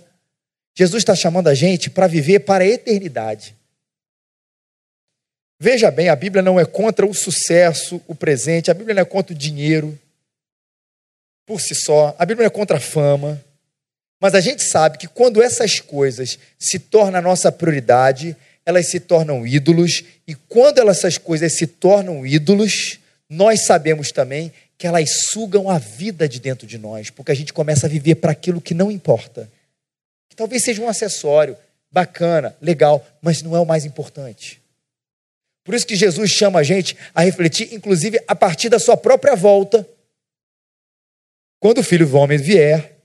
Jesus 0.74 1.00
está 1.00 1.14
chamando 1.14 1.48
a 1.48 1.54
gente 1.54 1.88
para 1.88 2.06
viver 2.06 2.40
para 2.40 2.64
a 2.64 2.66
eternidade. 2.66 3.55
Veja 5.58 5.90
bem, 5.90 6.08
a 6.08 6.16
Bíblia 6.16 6.42
não 6.42 6.60
é 6.60 6.64
contra 6.64 7.06
o 7.06 7.14
sucesso, 7.14 8.00
o 8.06 8.14
presente, 8.14 8.70
a 8.70 8.74
Bíblia 8.74 8.94
não 8.94 9.02
é 9.02 9.04
contra 9.06 9.34
o 9.34 9.38
dinheiro 9.38 9.98
por 11.46 11.60
si 11.60 11.74
só, 11.74 12.14
a 12.18 12.26
Bíblia 12.26 12.48
não 12.48 12.52
é 12.52 12.58
contra 12.58 12.76
a 12.76 12.80
fama, 12.80 13.42
mas 14.20 14.34
a 14.34 14.40
gente 14.40 14.62
sabe 14.64 14.98
que 14.98 15.06
quando 15.06 15.42
essas 15.42 15.78
coisas 15.78 16.38
se 16.58 16.78
tornam 16.78 17.20
a 17.20 17.22
nossa 17.22 17.52
prioridade, 17.52 18.36
elas 18.66 18.88
se 18.88 18.98
tornam 18.98 19.46
ídolos, 19.46 20.02
e 20.26 20.34
quando 20.34 20.80
essas 20.90 21.16
coisas 21.16 21.56
se 21.56 21.66
tornam 21.66 22.26
ídolos, 22.26 22.98
nós 23.30 23.64
sabemos 23.64 24.10
também 24.10 24.52
que 24.76 24.86
elas 24.86 25.08
sugam 25.30 25.70
a 25.70 25.78
vida 25.78 26.28
de 26.28 26.40
dentro 26.40 26.66
de 26.66 26.76
nós, 26.76 27.08
porque 27.08 27.32
a 27.32 27.34
gente 27.34 27.52
começa 27.52 27.86
a 27.86 27.88
viver 27.88 28.16
para 28.16 28.32
aquilo 28.32 28.60
que 28.60 28.74
não 28.74 28.90
importa. 28.90 29.48
Que 30.28 30.36
talvez 30.36 30.64
seja 30.64 30.82
um 30.82 30.88
acessório 30.88 31.56
bacana, 31.90 32.56
legal, 32.60 33.06
mas 33.22 33.40
não 33.40 33.56
é 33.56 33.60
o 33.60 33.64
mais 33.64 33.84
importante. 33.84 34.60
Por 35.66 35.74
isso 35.74 35.86
que 35.86 35.96
Jesus 35.96 36.30
chama 36.30 36.60
a 36.60 36.62
gente 36.62 36.96
a 37.12 37.22
refletir, 37.22 37.74
inclusive 37.74 38.20
a 38.28 38.36
partir 38.36 38.68
da 38.68 38.78
sua 38.78 38.96
própria 38.96 39.34
volta. 39.34 39.86
Quando 41.58 41.78
o 41.78 41.82
filho 41.82 42.06
do 42.06 42.16
homem 42.16 42.38
vier, 42.38 42.96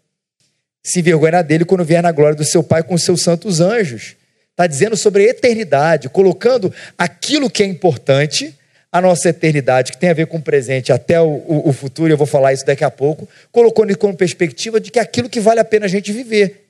se 0.83 0.99
envergonhar 0.99 1.43
dele 1.43 1.65
quando 1.65 1.83
vier 1.83 2.03
na 2.03 2.11
glória 2.11 2.35
do 2.35 2.45
seu 2.45 2.61
Pai 2.61 2.83
com 2.83 2.93
os 2.93 3.03
seus 3.03 3.23
santos 3.23 3.59
anjos. 3.59 4.15
Está 4.51 4.67
dizendo 4.67 4.95
sobre 4.95 5.25
a 5.25 5.29
eternidade, 5.29 6.07
colocando 6.07 6.71
aquilo 6.95 7.49
que 7.49 7.63
é 7.63 7.65
importante, 7.65 8.55
a 8.91 9.01
nossa 9.01 9.29
eternidade, 9.29 9.91
que 9.91 9.97
tem 9.97 10.09
a 10.09 10.13
ver 10.13 10.27
com 10.27 10.37
o 10.37 10.41
presente 10.41 10.91
até 10.91 11.19
o, 11.19 11.25
o, 11.25 11.69
o 11.69 11.73
futuro, 11.73 12.13
eu 12.13 12.17
vou 12.17 12.27
falar 12.27 12.53
isso 12.53 12.65
daqui 12.65 12.83
a 12.83 12.91
pouco, 12.91 13.27
colocando 13.51 13.97
como 13.97 14.15
perspectiva 14.15 14.79
de 14.79 14.91
que 14.91 14.99
é 14.99 15.01
aquilo 15.01 15.29
que 15.29 15.39
vale 15.39 15.59
a 15.59 15.65
pena 15.65 15.85
a 15.85 15.89
gente 15.89 16.11
viver. 16.11 16.67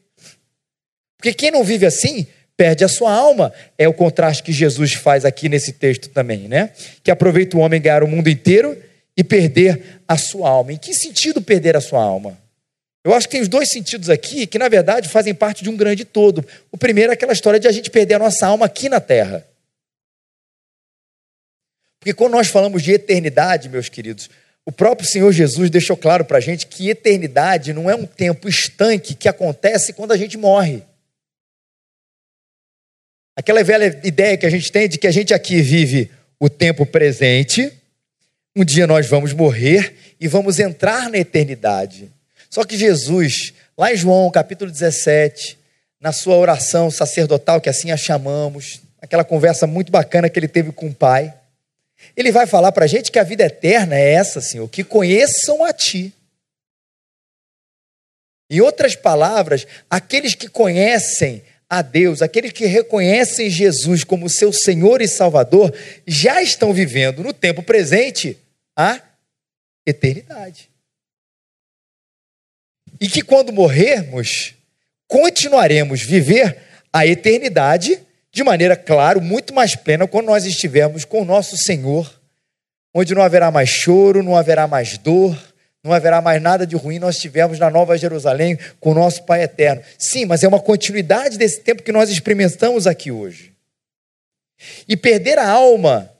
Porque 1.17 1.33
quem 1.33 1.51
não 1.51 1.63
vive 1.63 1.85
assim, 1.85 2.27
perde 2.61 2.83
a 2.83 2.87
sua 2.87 3.11
alma. 3.11 3.51
É 3.75 3.87
o 3.87 3.93
contraste 3.93 4.43
que 4.43 4.51
Jesus 4.51 4.93
faz 4.93 5.25
aqui 5.25 5.49
nesse 5.49 5.73
texto 5.73 6.09
também, 6.09 6.47
né? 6.47 6.69
Que 7.03 7.09
aproveita 7.09 7.57
o 7.57 7.59
homem 7.59 7.81
ganhar 7.81 8.03
o 8.03 8.07
mundo 8.07 8.29
inteiro 8.29 8.77
e 9.17 9.23
perder 9.23 10.03
a 10.07 10.15
sua 10.15 10.47
alma. 10.47 10.71
Em 10.71 10.77
que 10.77 10.93
sentido 10.93 11.41
perder 11.41 11.75
a 11.75 11.81
sua 11.81 12.03
alma? 12.03 12.37
Eu 13.03 13.15
acho 13.15 13.27
que 13.27 13.31
tem 13.31 13.41
os 13.41 13.47
dois 13.47 13.67
sentidos 13.67 14.11
aqui 14.11 14.45
que, 14.45 14.59
na 14.59 14.69
verdade, 14.69 15.09
fazem 15.09 15.33
parte 15.33 15.63
de 15.63 15.71
um 15.71 15.75
grande 15.75 16.05
todo. 16.05 16.45
O 16.71 16.77
primeiro 16.77 17.11
é 17.11 17.15
aquela 17.15 17.33
história 17.33 17.59
de 17.59 17.67
a 17.67 17.71
gente 17.71 17.89
perder 17.89 18.13
a 18.13 18.19
nossa 18.19 18.45
alma 18.45 18.67
aqui 18.67 18.87
na 18.87 18.99
terra. 18.99 19.43
Porque 21.99 22.13
quando 22.13 22.33
nós 22.33 22.47
falamos 22.47 22.83
de 22.83 22.91
eternidade, 22.91 23.69
meus 23.69 23.89
queridos, 23.89 24.29
o 24.63 24.71
próprio 24.71 25.09
Senhor 25.09 25.31
Jesus 25.31 25.71
deixou 25.71 25.97
claro 25.97 26.25
para 26.25 26.37
a 26.37 26.41
gente 26.41 26.67
que 26.67 26.91
eternidade 26.91 27.73
não 27.73 27.89
é 27.89 27.95
um 27.95 28.05
tempo 28.05 28.47
estanque 28.47 29.15
que 29.15 29.27
acontece 29.27 29.93
quando 29.93 30.11
a 30.11 30.17
gente 30.17 30.37
morre. 30.37 30.83
Aquela 33.41 33.63
velha 33.63 33.99
ideia 34.03 34.37
que 34.37 34.45
a 34.45 34.51
gente 34.51 34.71
tem 34.71 34.87
de 34.87 34.99
que 34.99 35.07
a 35.07 35.11
gente 35.11 35.33
aqui 35.33 35.63
vive 35.63 36.11
o 36.39 36.47
tempo 36.47 36.85
presente, 36.85 37.73
um 38.55 38.63
dia 38.63 38.85
nós 38.85 39.07
vamos 39.07 39.33
morrer 39.33 39.95
e 40.19 40.27
vamos 40.27 40.59
entrar 40.59 41.09
na 41.09 41.17
eternidade. 41.17 42.11
Só 42.51 42.63
que 42.63 42.77
Jesus, 42.77 43.51
lá 43.75 43.91
em 43.91 43.97
João 43.97 44.29
capítulo 44.29 44.69
17, 44.69 45.57
na 45.99 46.11
sua 46.11 46.35
oração 46.35 46.91
sacerdotal, 46.91 47.59
que 47.59 47.67
assim 47.67 47.89
a 47.89 47.97
chamamos, 47.97 48.79
aquela 49.01 49.23
conversa 49.23 49.65
muito 49.65 49.91
bacana 49.91 50.29
que 50.29 50.37
ele 50.37 50.47
teve 50.47 50.71
com 50.71 50.89
o 50.89 50.93
Pai, 50.93 51.33
ele 52.15 52.31
vai 52.31 52.45
falar 52.45 52.71
para 52.71 52.85
a 52.85 52.87
gente 52.87 53.11
que 53.11 53.17
a 53.17 53.23
vida 53.23 53.43
eterna 53.43 53.95
é 53.95 54.13
essa, 54.13 54.39
Senhor, 54.39 54.69
que 54.69 54.83
conheçam 54.83 55.65
a 55.65 55.73
Ti. 55.73 56.13
Em 58.51 58.61
outras 58.61 58.95
palavras, 58.95 59.65
aqueles 59.89 60.35
que 60.35 60.47
conhecem 60.47 61.41
a 61.71 61.81
Deus, 61.81 62.21
aqueles 62.21 62.51
que 62.51 62.65
reconhecem 62.65 63.49
Jesus 63.49 64.03
como 64.03 64.29
seu 64.29 64.51
Senhor 64.51 65.01
e 65.01 65.07
Salvador, 65.07 65.73
já 66.05 66.41
estão 66.41 66.73
vivendo 66.73 67.23
no 67.23 67.31
tempo 67.31 67.63
presente 67.63 68.37
a 68.75 68.99
eternidade. 69.85 70.69
E 72.99 73.07
que 73.07 73.21
quando 73.21 73.53
morrermos, 73.53 74.53
continuaremos 75.07 76.01
viver 76.01 76.57
a 76.91 77.07
eternidade 77.07 77.97
de 78.33 78.43
maneira, 78.43 78.75
claro, 78.75 79.21
muito 79.21 79.53
mais 79.53 79.73
plena 79.73 80.05
quando 80.05 80.25
nós 80.25 80.43
estivermos 80.43 81.05
com 81.05 81.21
o 81.21 81.25
nosso 81.25 81.55
Senhor, 81.55 82.19
onde 82.93 83.15
não 83.15 83.21
haverá 83.21 83.49
mais 83.49 83.69
choro, 83.69 84.21
não 84.21 84.35
haverá 84.35 84.67
mais 84.67 84.97
dor, 84.97 85.41
não 85.83 85.93
haverá 85.93 86.21
mais 86.21 86.41
nada 86.41 86.65
de 86.65 86.75
ruim, 86.75 86.99
nós 86.99 87.15
estivermos 87.15 87.57
na 87.57 87.69
Nova 87.69 87.97
Jerusalém 87.97 88.57
com 88.79 88.91
o 88.91 88.95
nosso 88.95 89.23
Pai 89.23 89.41
eterno. 89.41 89.81
Sim, 89.97 90.25
mas 90.25 90.43
é 90.43 90.47
uma 90.47 90.59
continuidade 90.59 91.37
desse 91.37 91.61
tempo 91.61 91.81
que 91.81 91.91
nós 91.91 92.09
experimentamos 92.09 92.85
aqui 92.85 93.11
hoje. 93.11 93.51
E 94.87 94.95
perder 94.95 95.39
a 95.39 95.49
alma, 95.49 96.11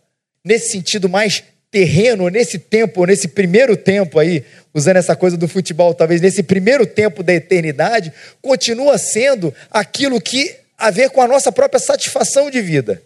nesse 0.44 0.72
sentido 0.72 1.08
mais 1.08 1.44
terreno, 1.70 2.28
nesse 2.28 2.58
tempo, 2.58 3.06
nesse 3.06 3.28
primeiro 3.28 3.78
tempo 3.78 4.18
aí, 4.18 4.44
usando 4.74 4.98
essa 4.98 5.16
coisa 5.16 5.38
do 5.38 5.48
futebol, 5.48 5.94
talvez 5.94 6.20
nesse 6.20 6.42
primeiro 6.42 6.86
tempo 6.86 7.22
da 7.22 7.34
eternidade, 7.34 8.12
continua 8.42 8.98
sendo 8.98 9.54
aquilo 9.70 10.20
que 10.20 10.56
a 10.76 10.90
ver 10.90 11.12
com 11.12 11.22
a 11.22 11.28
nossa 11.28 11.52
própria 11.52 11.80
satisfação 11.80 12.50
de 12.50 12.60
vida. 12.62 13.02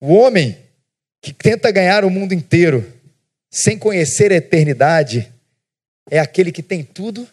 O 0.00 0.12
homem 0.12 0.63
que 1.24 1.32
tenta 1.32 1.70
ganhar 1.70 2.04
o 2.04 2.10
mundo 2.10 2.34
inteiro 2.34 2.92
sem 3.50 3.78
conhecer 3.78 4.30
a 4.30 4.36
eternidade 4.36 5.32
é 6.10 6.18
aquele 6.18 6.52
que 6.52 6.62
tem 6.62 6.84
tudo 6.84 7.26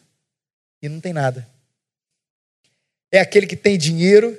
e 0.82 0.88
não 0.88 1.00
tem 1.00 1.14
nada. 1.14 1.48
É 3.12 3.20
aquele 3.20 3.46
que 3.46 3.56
tem 3.56 3.78
dinheiro, 3.78 4.38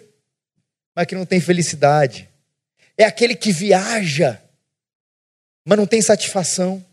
mas 0.96 1.06
que 1.06 1.14
não 1.14 1.26
tem 1.26 1.40
felicidade 1.40 2.28
é 2.96 3.04
aquele 3.04 3.34
que 3.34 3.52
viaja, 3.52 4.40
mas 5.64 5.78
não 5.78 5.86
tem 5.86 6.00
satisfação. 6.00 6.84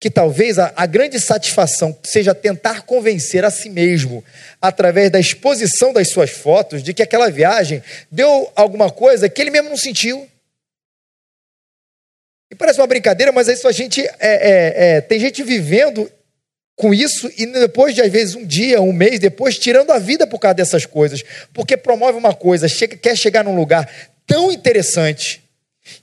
Que 0.00 0.08
talvez 0.08 0.60
a, 0.60 0.72
a, 0.76 0.86
grande 0.86 1.18
satisfação 1.18 1.96
seja 2.04 2.32
tentar 2.32 2.82
convencer 2.82 3.44
a 3.44 3.50
si 3.50 3.68
mesmo, 3.68 4.24
através 4.62 5.10
da 5.10 5.18
exposição 5.18 5.92
das 5.92 6.10
suas 6.10 6.30
fotos, 6.30 6.84
de 6.84 6.94
que 6.94 7.02
aquela 7.02 7.28
viagem 7.30 7.82
deu 8.08 8.52
alguma 8.54 8.92
coisa 8.92 9.28
que 9.28 9.40
ele 9.40 9.50
mesmo 9.50 9.70
não 9.70 9.76
sentiu. 9.76 10.28
E 12.50 12.54
parece 12.54 12.80
uma 12.80 12.86
brincadeira, 12.86 13.30
mas 13.30 13.48
isso 13.48 13.68
a 13.68 13.72
gente 13.72 14.00
é, 14.00 14.12
é, 14.20 14.74
é, 14.76 15.00
tem 15.00 15.20
gente 15.20 15.42
vivendo 15.42 16.10
com 16.74 16.94
isso 16.94 17.30
e 17.36 17.44
depois 17.44 17.94
de 17.94 18.00
às 18.00 18.10
vezes 18.10 18.34
um 18.34 18.46
dia, 18.46 18.80
um 18.80 18.92
mês 18.92 19.18
depois, 19.18 19.58
tirando 19.58 19.90
a 19.90 19.98
vida 19.98 20.26
por 20.26 20.38
causa 20.38 20.54
dessas 20.54 20.86
coisas, 20.86 21.22
porque 21.52 21.76
promove 21.76 22.16
uma 22.16 22.32
coisa, 22.32 22.68
chega, 22.68 22.96
quer 22.96 23.16
chegar 23.16 23.44
num 23.44 23.56
lugar 23.56 23.90
tão 24.26 24.50
interessante. 24.50 25.42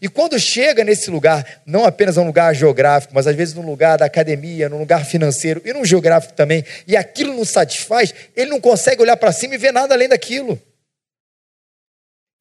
E 0.01 0.09
quando 0.09 0.37
chega 0.39 0.83
nesse 0.83 1.09
lugar, 1.09 1.61
não 1.65 1.85
apenas 1.85 2.17
um 2.17 2.25
lugar 2.25 2.53
geográfico, 2.53 3.13
mas 3.13 3.27
às 3.27 3.35
vezes 3.35 3.53
num 3.53 3.65
lugar 3.65 3.97
da 3.97 4.05
academia, 4.05 4.67
num 4.67 4.79
lugar 4.79 5.05
financeiro 5.05 5.61
e 5.63 5.71
num 5.71 5.85
geográfico 5.85 6.33
também, 6.33 6.65
e 6.87 6.97
aquilo 6.97 7.33
não 7.33 7.45
satisfaz, 7.45 8.13
ele 8.35 8.49
não 8.49 8.59
consegue 8.59 9.01
olhar 9.01 9.15
para 9.15 9.31
cima 9.31 9.55
e 9.55 9.57
ver 9.57 9.71
nada 9.71 9.93
além 9.93 10.09
daquilo. 10.09 10.61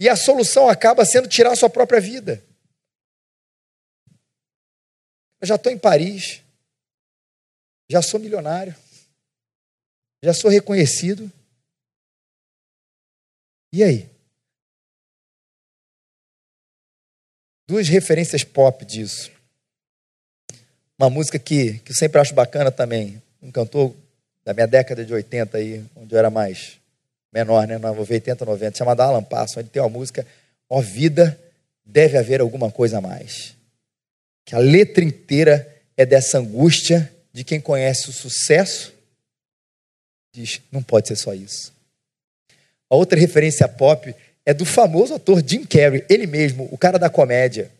E 0.00 0.08
a 0.08 0.16
solução 0.16 0.68
acaba 0.68 1.04
sendo 1.04 1.28
tirar 1.28 1.52
a 1.52 1.56
sua 1.56 1.70
própria 1.70 2.00
vida. 2.00 2.42
Eu 5.44 5.46
já 5.46 5.56
estou 5.56 5.70
em 5.70 5.76
Paris, 5.76 6.40
já 7.86 8.00
sou 8.00 8.18
milionário, 8.18 8.74
já 10.22 10.32
sou 10.32 10.50
reconhecido. 10.50 11.30
E 13.70 13.84
aí? 13.84 14.08
duas 17.68 17.86
referências 17.90 18.42
pop 18.42 18.86
disso. 18.86 19.30
Uma 20.98 21.10
música 21.10 21.38
que, 21.38 21.78
que 21.80 21.92
eu 21.92 21.94
sempre 21.94 22.18
acho 22.22 22.32
bacana 22.32 22.72
também, 22.72 23.22
um 23.42 23.50
cantor 23.50 23.94
da 24.46 24.54
minha 24.54 24.66
década 24.66 25.04
de 25.04 25.12
80 25.12 25.58
aí, 25.58 25.84
onde 25.94 26.14
eu 26.14 26.18
era 26.18 26.30
mais 26.30 26.80
menor, 27.30 27.66
né, 27.66 27.76
80, 27.78 28.46
90, 28.46 28.78
chamada 28.78 29.04
Alan 29.04 29.22
Passo, 29.22 29.60
onde 29.60 29.68
tem 29.68 29.82
uma 29.82 29.90
música, 29.90 30.26
ó 30.70 30.80
vida, 30.80 31.38
deve 31.84 32.16
haver 32.16 32.40
alguma 32.40 32.70
coisa 32.70 32.96
a 32.96 33.02
mais. 33.02 33.54
Que 34.44 34.54
a 34.54 34.58
letra 34.58 35.02
inteira 35.02 35.68
é 35.96 36.04
dessa 36.04 36.38
angústia 36.38 37.10
de 37.32 37.44
quem 37.44 37.60
conhece 37.60 38.10
o 38.10 38.12
sucesso, 38.12 38.92
diz, 40.32 40.60
não 40.70 40.82
pode 40.82 41.08
ser 41.08 41.16
só 41.16 41.34
isso. 41.34 41.72
A 42.90 42.96
outra 42.96 43.18
referência 43.18 43.66
pop 43.66 44.14
é 44.44 44.52
do 44.52 44.64
famoso 44.64 45.14
ator 45.14 45.42
Jim 45.44 45.64
Carrey, 45.64 46.04
ele 46.08 46.26
mesmo, 46.26 46.68
o 46.70 46.78
cara 46.78 46.98
da 46.98 47.08
comédia, 47.08 47.70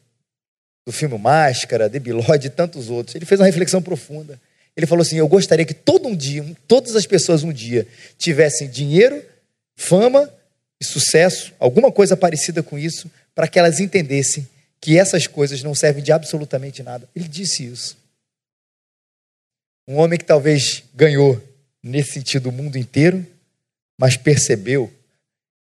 do 0.87 0.93
filme 0.93 1.17
Máscara, 1.19 1.89
Lodge 1.89 2.47
e 2.47 2.51
tantos 2.51 2.91
outros. 2.91 3.15
Ele 3.15 3.25
fez 3.25 3.41
uma 3.41 3.47
reflexão 3.47 3.81
profunda. 3.81 4.41
Ele 4.77 4.87
falou 4.87 5.03
assim: 5.03 5.17
Eu 5.17 5.29
gostaria 5.29 5.65
que 5.65 5.75
todo 5.75 6.09
um 6.09 6.17
dia, 6.17 6.45
todas 6.67 6.97
as 6.97 7.07
pessoas 7.07 7.43
um 7.43 7.53
dia 7.53 7.87
tivessem 8.19 8.69
dinheiro, 8.69 9.23
fama 9.77 10.31
e 10.81 10.85
sucesso, 10.85 11.53
alguma 11.59 11.91
coisa 11.93 12.17
parecida 12.17 12.63
com 12.63 12.79
isso, 12.79 13.11
para 13.35 13.49
que 13.49 13.59
elas 13.59 13.81
entendessem 13.81 14.47
que 14.85 14.99
essas 14.99 15.27
coisas 15.27 15.63
não 15.63 15.75
servem 15.75 16.03
de 16.03 16.13
absolutamente 16.13 16.83
nada. 16.83 17.09
Ele 17.17 17.27
disse 17.27 17.65
isso. 17.65 17.97
Um 19.89 19.97
homem 19.97 20.19
que 20.19 20.27
talvez 20.27 20.85
ganhou, 20.95 21.43
nesse 21.83 22.13
sentido, 22.13 22.51
o 22.51 22.53
mundo 22.53 22.77
inteiro, 22.77 23.27
mas 23.99 24.19
percebeu 24.19 24.93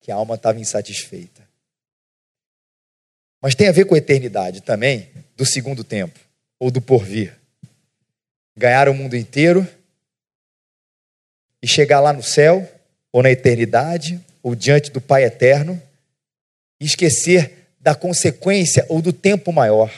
que 0.02 0.12
a 0.12 0.16
alma 0.16 0.36
estava 0.36 0.60
insatisfeita. 0.60 1.48
Mas 3.42 3.56
tem 3.56 3.70
a 3.70 3.72
ver 3.72 3.86
com 3.86 3.96
a 3.96 3.98
eternidade 3.98 4.60
também, 4.60 5.10
do 5.38 5.46
segundo 5.46 5.82
tempo, 5.82 6.20
ou 6.60 6.70
do 6.70 6.82
porvir. 6.82 7.34
Ganhar 8.54 8.90
o 8.90 8.94
mundo 8.94 9.16
inteiro 9.16 9.66
e 11.62 11.68
chegar 11.70 12.02
lá 12.02 12.12
no 12.12 12.22
céu, 12.22 12.70
ou 13.14 13.24
na 13.24 13.32
eternidade, 13.32 14.22
ou 14.44 14.54
diante 14.56 14.92
do 14.92 15.00
Pai 15.00 15.24
eterno, 15.24 15.82
e 16.82 16.86
esquecer 16.86 17.65
da 17.86 17.96
consequência 17.96 18.86
ou 18.90 19.02
do 19.02 19.14
tempo 19.14 19.54
maior 19.54 19.90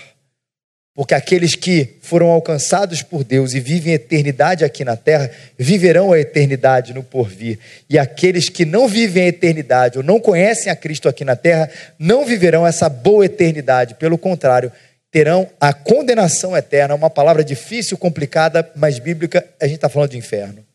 porque 0.97 1.13
aqueles 1.13 1.53
que 1.53 1.97
foram 2.01 2.31
alcançados 2.31 3.03
por 3.03 3.23
Deus 3.23 3.53
e 3.53 3.59
vivem 3.59 3.93
eternidade 3.93 4.65
aqui 4.65 4.83
na 4.83 4.97
terra, 4.97 5.29
viverão 5.55 6.11
a 6.11 6.19
eternidade 6.19 6.91
no 6.91 7.03
porvir. 7.03 7.59
E 7.87 7.99
aqueles 7.99 8.49
que 8.49 8.65
não 8.65 8.87
vivem 8.87 9.25
a 9.25 9.27
eternidade 9.27 9.99
ou 9.99 10.03
não 10.03 10.19
conhecem 10.19 10.71
a 10.71 10.75
Cristo 10.75 11.07
aqui 11.07 11.23
na 11.23 11.35
terra, 11.35 11.69
não 11.99 12.25
viverão 12.25 12.65
essa 12.65 12.89
boa 12.89 13.27
eternidade. 13.27 13.93
Pelo 13.93 14.17
contrário, 14.17 14.71
terão 15.11 15.47
a 15.61 15.71
condenação 15.71 16.57
eterna. 16.57 16.95
Uma 16.95 17.11
palavra 17.11 17.43
difícil, 17.43 17.95
complicada, 17.95 18.67
mas 18.75 18.97
bíblica, 18.97 19.47
a 19.61 19.65
gente 19.67 19.75
está 19.75 19.89
falando 19.89 20.09
de 20.09 20.17
inferno. 20.17 20.65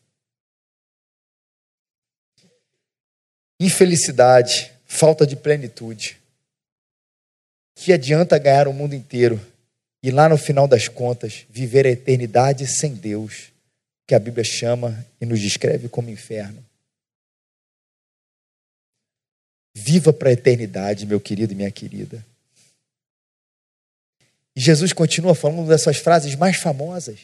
Infelicidade, 3.59 4.71
falta 4.85 5.27
de 5.27 5.35
plenitude. 5.35 6.22
Que 7.75 7.93
adianta 7.93 8.37
ganhar 8.37 8.67
o 8.67 8.73
mundo 8.73 8.93
inteiro? 8.93 9.39
e 10.03 10.11
lá 10.11 10.27
no 10.27 10.37
final 10.37 10.67
das 10.67 10.89
contas, 10.89 11.45
viver 11.49 11.87
a 11.87 11.89
eternidade 11.89 12.67
sem 12.67 12.93
Deus, 12.93 13.53
que 14.05 14.13
a 14.13 14.19
Bíblia 14.19 14.43
chama 14.43 15.03
e 15.19 15.25
nos 15.25 15.39
descreve 15.39 15.87
como 15.87 16.09
inferno. 16.09 16.63
Viva 19.73 20.11
para 20.11 20.27
a 20.27 20.33
eternidade, 20.33 21.05
meu 21.05 21.21
querido 21.21 21.53
e 21.53 21.55
minha 21.55 21.71
querida. 21.71 22.23
E 24.53 24.59
Jesus 24.59 24.91
continua 24.91 25.33
falando 25.33 25.69
dessas 25.69 25.97
frases 25.97 26.35
mais 26.35 26.57
famosas. 26.57 27.21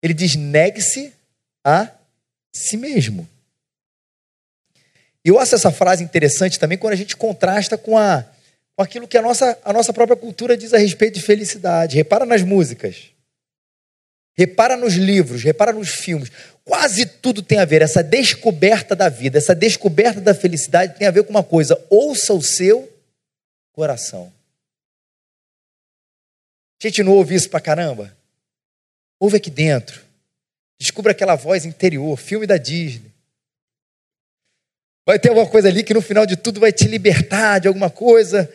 Ele 0.00 0.14
diz: 0.14 0.36
negue-se 0.36 1.12
a 1.64 1.92
si 2.52 2.76
mesmo. 2.76 3.28
E 5.24 5.28
eu 5.28 5.40
acho 5.40 5.56
essa 5.56 5.72
frase 5.72 6.04
interessante 6.04 6.58
também 6.58 6.78
quando 6.78 6.92
a 6.92 6.96
gente 6.96 7.16
contrasta 7.16 7.76
com 7.76 7.98
a 7.98 8.24
com 8.78 8.82
aquilo 8.84 9.08
que 9.08 9.18
a 9.18 9.22
nossa, 9.22 9.58
a 9.64 9.72
nossa 9.72 9.92
própria 9.92 10.16
cultura 10.16 10.56
diz 10.56 10.72
a 10.72 10.78
respeito 10.78 11.14
de 11.14 11.20
felicidade. 11.20 11.96
Repara 11.96 12.24
nas 12.24 12.42
músicas. 12.42 13.10
Repara 14.36 14.76
nos 14.76 14.94
livros, 14.94 15.42
repara 15.42 15.72
nos 15.72 15.88
filmes. 15.88 16.30
Quase 16.64 17.04
tudo 17.04 17.42
tem 17.42 17.58
a 17.58 17.64
ver. 17.64 17.82
Essa 17.82 18.04
descoberta 18.04 18.94
da 18.94 19.08
vida, 19.08 19.36
essa 19.36 19.52
descoberta 19.52 20.20
da 20.20 20.32
felicidade 20.32 20.96
tem 20.96 21.08
a 21.08 21.10
ver 21.10 21.24
com 21.24 21.30
uma 21.30 21.42
coisa: 21.42 21.76
ouça 21.90 22.32
o 22.32 22.40
seu 22.40 22.88
coração. 23.72 24.32
Gente 26.80 27.02
não 27.02 27.14
ouve 27.14 27.34
isso 27.34 27.50
pra 27.50 27.60
caramba? 27.60 28.16
Ouve 29.18 29.38
aqui 29.38 29.50
dentro. 29.50 30.04
Descubra 30.78 31.10
aquela 31.10 31.34
voz 31.34 31.64
interior, 31.64 32.16
filme 32.16 32.46
da 32.46 32.56
Disney. 32.56 33.10
Vai 35.04 35.18
ter 35.18 35.30
alguma 35.30 35.48
coisa 35.48 35.66
ali 35.66 35.82
que 35.82 35.94
no 35.94 36.00
final 36.00 36.24
de 36.24 36.36
tudo 36.36 36.60
vai 36.60 36.70
te 36.70 36.86
libertar 36.86 37.58
de 37.58 37.66
alguma 37.66 37.90
coisa. 37.90 38.48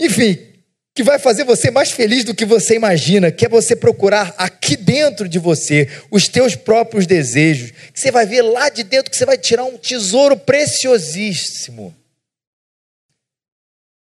Enfim, 0.00 0.52
que 0.94 1.02
vai 1.02 1.18
fazer 1.18 1.44
você 1.44 1.70
mais 1.70 1.90
feliz 1.90 2.24
do 2.24 2.34
que 2.34 2.44
você 2.44 2.74
imagina, 2.74 3.32
que 3.32 3.46
é 3.46 3.48
você 3.48 3.74
procurar 3.74 4.34
aqui 4.36 4.76
dentro 4.76 5.28
de 5.28 5.38
você 5.38 5.88
os 6.10 6.28
teus 6.28 6.54
próprios 6.54 7.06
desejos, 7.06 7.70
que 7.70 7.98
você 7.98 8.10
vai 8.10 8.26
ver 8.26 8.42
lá 8.42 8.68
de 8.68 8.82
dentro 8.82 9.10
que 9.10 9.16
você 9.16 9.24
vai 9.24 9.38
tirar 9.38 9.64
um 9.64 9.78
tesouro 9.78 10.36
preciosíssimo. 10.36 11.94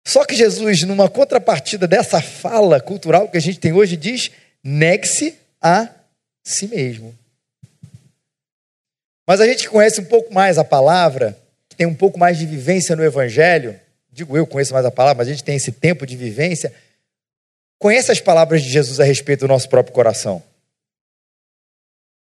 Só 0.07 0.25
que 0.25 0.35
Jesus, 0.35 0.83
numa 0.83 1.09
contrapartida 1.09 1.87
dessa 1.87 2.21
fala 2.21 2.81
cultural 2.81 3.29
que 3.29 3.37
a 3.37 3.41
gente 3.41 3.61
tem 3.61 3.73
hoje, 3.73 3.97
diz: 3.97 4.31
negue-se 4.65 5.37
a 5.63 5.89
si 6.43 6.67
mesmo. 6.67 7.15
Mas 9.29 9.41
a 9.41 9.47
gente 9.47 9.69
conhece 9.69 10.01
um 10.01 10.05
pouco 10.05 10.35
mais 10.35 10.59
a 10.59 10.65
palavra, 10.65 11.39
tem 11.77 11.87
um 11.87 11.95
pouco 11.95 12.19
mais 12.19 12.37
de 12.37 12.47
vivência 12.47 12.97
no 12.97 13.05
Evangelho, 13.05 13.79
digo 14.21 14.37
eu 14.37 14.47
conheço 14.47 14.75
mais 14.75 14.85
a 14.85 14.91
palavra, 14.91 15.19
mas 15.19 15.29
a 15.29 15.31
gente 15.33 15.45
tem 15.45 15.57
esse 15.57 15.73
tempo 15.73 16.07
de 16.07 16.17
vivência, 16.17 16.75
conhece 17.79 18.13
as 18.13 18.21
palavras 18.21 18.63
de 18.63 18.69
Jesus 18.69 19.01
a 19.01 19.05
respeito 19.05 19.41
do 19.41 19.49
nosso 19.49 19.69
próprio 19.69 19.95
coração. 19.95 20.43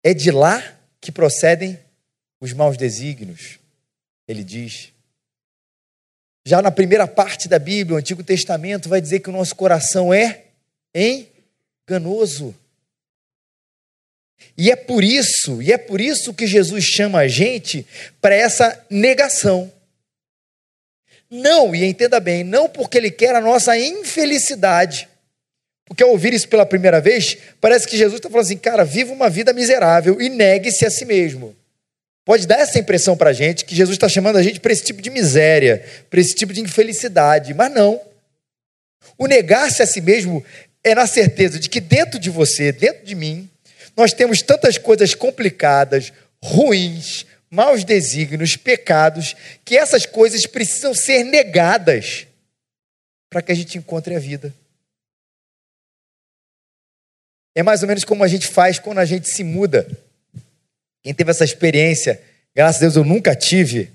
É 0.03 0.13
de 0.13 0.31
lá 0.31 0.63
que 1.01 1.13
procedem 1.13 1.79
os 2.41 2.53
maus 2.53 2.77
desígnios, 2.77 3.59
ele 4.27 4.43
diz. 4.43 4.93
Já 6.45 6.61
na 6.61 6.71
primeira 6.71 7.07
parte 7.07 7.49
da 7.49 7.59
Bíblia, 7.59 7.97
o 7.97 7.99
Antigo 7.99 8.23
Testamento 8.23 8.89
vai 8.89 9.01
dizer 9.01 9.21
que 9.21 9.29
o 9.29 9.33
nosso 9.33 9.55
coração 9.55 10.13
é 10.13 10.45
enganoso. 10.95 12.55
E 14.59 14.71
é 14.71 14.77
por 14.77 15.03
isso, 15.03 15.63
e 15.63 15.73
é 15.73 15.79
por 15.79 16.01
isso 16.01 16.35
que 16.35 16.47
Jesus 16.47 16.85
chama 16.85 17.21
a 17.21 17.29
gente 17.29 17.87
para 18.21 18.35
essa 18.35 18.85
negação. 18.91 19.73
Não, 21.31 21.75
e 21.75 21.85
entenda 21.85 22.21
bem, 22.21 22.45
não 22.45 22.69
porque 22.69 22.99
ele 22.99 23.11
quer 23.11 23.35
a 23.35 23.41
nossa 23.41 23.77
infelicidade. 23.79 25.09
Porque 25.87 26.03
ao 26.03 26.11
ouvir 26.11 26.35
isso 26.35 26.49
pela 26.49 26.67
primeira 26.67 27.01
vez, 27.01 27.37
parece 27.61 27.87
que 27.87 27.97
Jesus 27.97 28.19
está 28.19 28.29
falando 28.29 28.47
assim, 28.47 28.59
cara, 28.59 28.85
viva 28.85 29.13
uma 29.13 29.31
vida 29.31 29.53
miserável 29.53 30.21
e 30.21 30.29
negue-se 30.29 30.85
a 30.85 30.91
si 30.91 31.05
mesmo. 31.05 31.55
Pode 32.25 32.45
dar 32.45 32.59
essa 32.59 32.79
impressão 32.79 33.17
para 33.17 33.31
a 33.31 33.33
gente 33.33 33.65
que 33.65 33.75
Jesus 33.75 33.95
está 33.95 34.09
chamando 34.09 34.37
a 34.37 34.43
gente 34.43 34.59
para 34.59 34.73
esse 34.73 34.83
tipo 34.83 35.01
de 35.01 35.11
miséria, 35.11 35.85
para 36.11 36.21
esse 36.21 36.35
tipo 36.35 36.53
de 36.53 36.61
infelicidade, 36.61 37.55
mas 37.55 37.73
não. 37.73 38.01
O 39.17 39.29
negar-se 39.29 39.81
a 39.81 39.87
si 39.87 40.01
mesmo 40.01 40.45
é 40.83 40.93
na 40.93 41.07
certeza 41.07 41.59
de 41.61 41.69
que 41.69 41.81
dentro 41.81 42.19
de 42.19 42.29
você, 42.29 42.73
dentro 42.73 43.05
de 43.05 43.15
mim, 43.15 43.49
nós 43.97 44.13
temos 44.13 44.43
tantas 44.43 44.77
coisas 44.77 45.15
complicadas, 45.15 46.13
ruins, 46.43 47.25
maus 47.51 47.85
desígnios, 47.85 48.57
pecados, 48.57 49.35
que 49.65 49.77
essas 49.77 50.07
coisas 50.07 50.47
precisam 50.47 50.95
ser 50.95 51.25
negadas 51.25 52.27
para 53.31 53.43
que 53.43 53.53
a 53.53 53.55
gente 53.55 53.79
encontre 53.79 54.15
a 54.15 54.19
vida. 54.19 54.55
É 57.55 57.63
mais 57.63 57.83
ou 57.83 57.89
menos 57.89 58.05
como 58.05 58.23
a 58.23 58.29
gente 58.29 58.47
faz 58.47 58.79
quando 58.79 58.99
a 58.99 59.05
gente 59.05 59.29
se 59.29 59.43
muda. 59.43 59.89
Quem 61.03 61.15
teve 61.15 61.31
essa 61.31 61.45
experiência, 61.45 62.23
graças 62.55 62.77
a 62.77 62.81
Deus 62.85 62.97
eu 62.97 63.05
nunca 63.05 63.35
tive, 63.35 63.91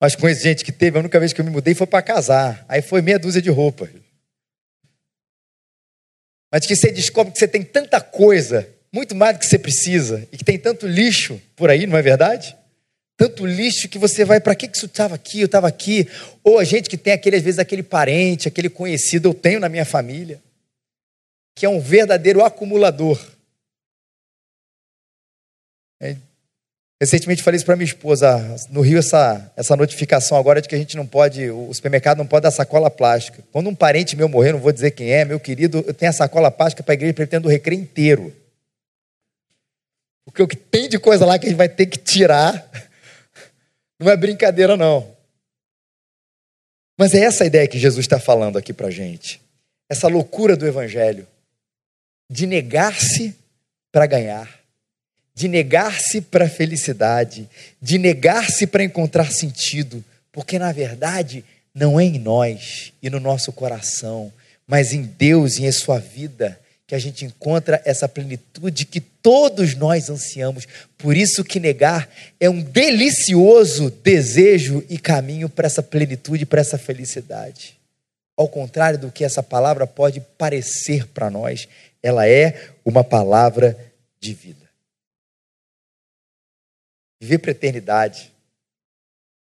mas 0.00 0.14
conheço 0.14 0.42
gente 0.42 0.64
que 0.64 0.72
teve, 0.72 0.96
a 0.96 1.00
única 1.00 1.18
vez 1.18 1.32
que 1.32 1.40
eu 1.40 1.44
me 1.44 1.50
mudei 1.50 1.74
foi 1.74 1.86
para 1.86 2.02
casar. 2.02 2.64
Aí 2.68 2.82
foi 2.82 3.00
meia 3.00 3.18
dúzia 3.18 3.40
de 3.40 3.50
roupas. 3.50 3.90
Mas 6.52 6.66
que 6.66 6.74
você 6.74 6.90
descobre 6.90 7.32
que 7.32 7.38
você 7.38 7.48
tem 7.48 7.62
tanta 7.62 8.00
coisa, 8.00 8.68
muito 8.92 9.14
mais 9.14 9.36
do 9.36 9.40
que 9.40 9.46
você 9.46 9.58
precisa, 9.58 10.26
e 10.32 10.36
que 10.36 10.44
tem 10.44 10.58
tanto 10.58 10.86
lixo 10.86 11.40
por 11.56 11.68
aí, 11.68 11.86
não 11.86 11.96
é 11.96 12.02
verdade? 12.02 12.56
Tanto 13.18 13.44
lixo 13.44 13.88
que 13.88 13.98
você 13.98 14.24
vai, 14.24 14.40
para 14.40 14.54
que 14.54 14.70
isso 14.72 14.86
estava 14.86 15.16
aqui, 15.16 15.40
eu 15.40 15.46
estava 15.46 15.66
aqui? 15.66 16.08
Ou 16.44 16.60
a 16.60 16.64
gente 16.64 16.88
que 16.88 16.96
tem 16.96 17.12
aquele, 17.12 17.34
às 17.34 17.42
vezes, 17.42 17.58
aquele 17.58 17.82
parente, 17.82 18.46
aquele 18.46 18.70
conhecido, 18.70 19.28
eu 19.28 19.34
tenho 19.34 19.58
na 19.58 19.68
minha 19.68 19.84
família, 19.84 20.40
que 21.56 21.66
é 21.66 21.68
um 21.68 21.80
verdadeiro 21.80 22.44
acumulador. 22.44 23.20
Recentemente 27.00 27.42
falei 27.42 27.56
isso 27.56 27.66
para 27.66 27.74
minha 27.74 27.86
esposa, 27.86 28.56
no 28.70 28.80
Rio, 28.80 29.00
essa, 29.00 29.52
essa 29.56 29.76
notificação 29.76 30.38
agora 30.38 30.62
de 30.62 30.68
que 30.68 30.74
a 30.76 30.78
gente 30.78 30.96
não 30.96 31.06
pode, 31.06 31.50
o 31.50 31.74
supermercado 31.74 32.18
não 32.18 32.26
pode 32.26 32.44
dar 32.44 32.52
sacola 32.52 32.88
plástica. 32.88 33.42
Quando 33.50 33.68
um 33.68 33.74
parente 33.74 34.16
meu 34.16 34.28
morrer, 34.28 34.52
não 34.52 34.60
vou 34.60 34.72
dizer 34.72 34.92
quem 34.92 35.10
é, 35.10 35.24
meu 35.24 35.40
querido, 35.40 35.84
eu 35.86 35.94
tenho 35.94 36.10
a 36.10 36.12
sacola 36.12 36.52
plástica 36.52 36.84
para 36.84 36.92
a 36.92 36.94
igreja, 36.94 37.14
pretendo 37.14 37.48
o 37.48 37.50
recreio 37.50 37.80
inteiro. 37.80 38.32
Porque 40.24 40.42
o 40.42 40.46
que 40.46 40.56
tem 40.56 40.88
de 40.88 41.00
coisa 41.00 41.26
lá 41.26 41.36
que 41.36 41.46
a 41.46 41.48
gente 41.48 41.58
vai 41.58 41.68
ter 41.68 41.86
que 41.86 41.98
tirar 41.98 42.68
não 43.98 44.10
é 44.10 44.16
brincadeira, 44.16 44.76
não. 44.76 45.16
Mas 46.96 47.14
é 47.14 47.20
essa 47.20 47.44
ideia 47.44 47.68
que 47.68 47.78
Jesus 47.78 48.04
está 48.04 48.18
falando 48.18 48.58
aqui 48.58 48.72
para 48.72 48.90
gente. 48.90 49.40
Essa 49.88 50.08
loucura 50.08 50.56
do 50.56 50.66
Evangelho 50.66 51.26
de 52.30 52.46
negar-se 52.46 53.34
para 53.90 54.06
ganhar, 54.06 54.60
de 55.34 55.48
negar-se 55.48 56.20
para 56.20 56.44
a 56.44 56.50
felicidade, 56.50 57.48
de 57.80 57.96
negar-se 57.96 58.66
para 58.66 58.84
encontrar 58.84 59.30
sentido, 59.30 60.04
porque 60.30 60.58
na 60.58 60.72
verdade 60.72 61.44
não 61.74 61.98
é 61.98 62.04
em 62.04 62.18
nós 62.18 62.92
e 63.02 63.08
no 63.08 63.18
nosso 63.18 63.52
coração, 63.52 64.32
mas 64.66 64.92
em 64.92 65.02
Deus 65.02 65.56
e 65.56 65.64
em 65.64 65.72
sua 65.72 65.98
vida 65.98 66.60
que 66.88 66.94
a 66.94 66.98
gente 66.98 67.26
encontra 67.26 67.82
essa 67.84 68.08
plenitude 68.08 68.86
que 68.86 68.98
todos 68.98 69.74
nós 69.74 70.08
ansiamos. 70.08 70.66
Por 70.96 71.14
isso 71.18 71.44
que 71.44 71.60
negar 71.60 72.08
é 72.40 72.48
um 72.48 72.62
delicioso 72.62 73.90
desejo 73.90 74.82
e 74.88 74.98
caminho 74.98 75.50
para 75.50 75.66
essa 75.66 75.82
plenitude, 75.82 76.46
para 76.46 76.62
essa 76.62 76.78
felicidade. 76.78 77.78
Ao 78.34 78.48
contrário 78.48 78.98
do 78.98 79.12
que 79.12 79.22
essa 79.22 79.42
palavra 79.42 79.86
pode 79.86 80.22
parecer 80.38 81.06
para 81.08 81.28
nós, 81.28 81.68
ela 82.02 82.26
é 82.26 82.70
uma 82.82 83.04
palavra 83.04 83.76
de 84.18 84.32
vida. 84.32 84.66
Viver 87.20 87.36
para 87.36 87.50
a 87.50 87.52
eternidade, 87.52 88.32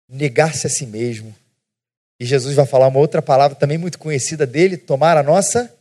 negar-se 0.08 0.68
a 0.68 0.70
si 0.70 0.86
mesmo. 0.86 1.34
E 2.20 2.24
Jesus 2.24 2.54
vai 2.54 2.64
falar 2.64 2.86
uma 2.86 3.00
outra 3.00 3.20
palavra 3.20 3.56
também 3.56 3.76
muito 3.76 3.98
conhecida 3.98 4.46
dele: 4.46 4.76
tomar 4.76 5.16
a 5.16 5.22
nossa 5.22 5.74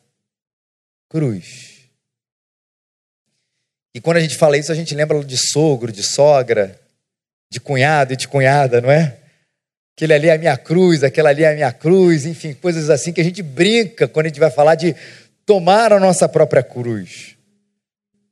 cruz. 1.14 1.90
E 3.94 4.02
quando 4.02 4.18
a 4.18 4.20
gente 4.20 4.36
fala 4.36 4.58
isso, 4.58 4.72
a 4.72 4.76
gente 4.76 4.96
lembra 4.96 5.24
de 5.24 5.38
sogro, 5.38 5.92
de 5.92 6.02
sogra, 6.02 6.80
de 7.52 7.60
cunhado 7.60 8.14
e 8.14 8.16
de 8.16 8.28
cunhada, 8.28 8.82
não 8.82 8.90
é? 8.90 9.20
Aquele 9.96 10.12
ali 10.12 10.28
é 10.30 10.34
a 10.34 10.38
minha 10.40 10.58
cruz, 10.58 11.04
aquela 11.04 11.30
ali 11.30 11.44
é 11.44 11.52
a 11.52 11.54
minha 11.54 11.72
cruz, 11.72 12.26
enfim, 12.26 12.56
coisas 12.56 12.90
assim 12.90 13.14
que 13.14 13.22
a 13.22 13.24
gente 13.24 13.44
brinca 13.44 14.08
quando 14.08 14.26
a 14.26 14.30
gente 14.30 14.40
vai 14.40 14.50
falar 14.50 14.74
de 14.74 14.96
tomar 15.46 15.94
a 15.94 16.00
nossa 16.00 16.28
própria 16.28 16.64
cruz. 16.64 17.38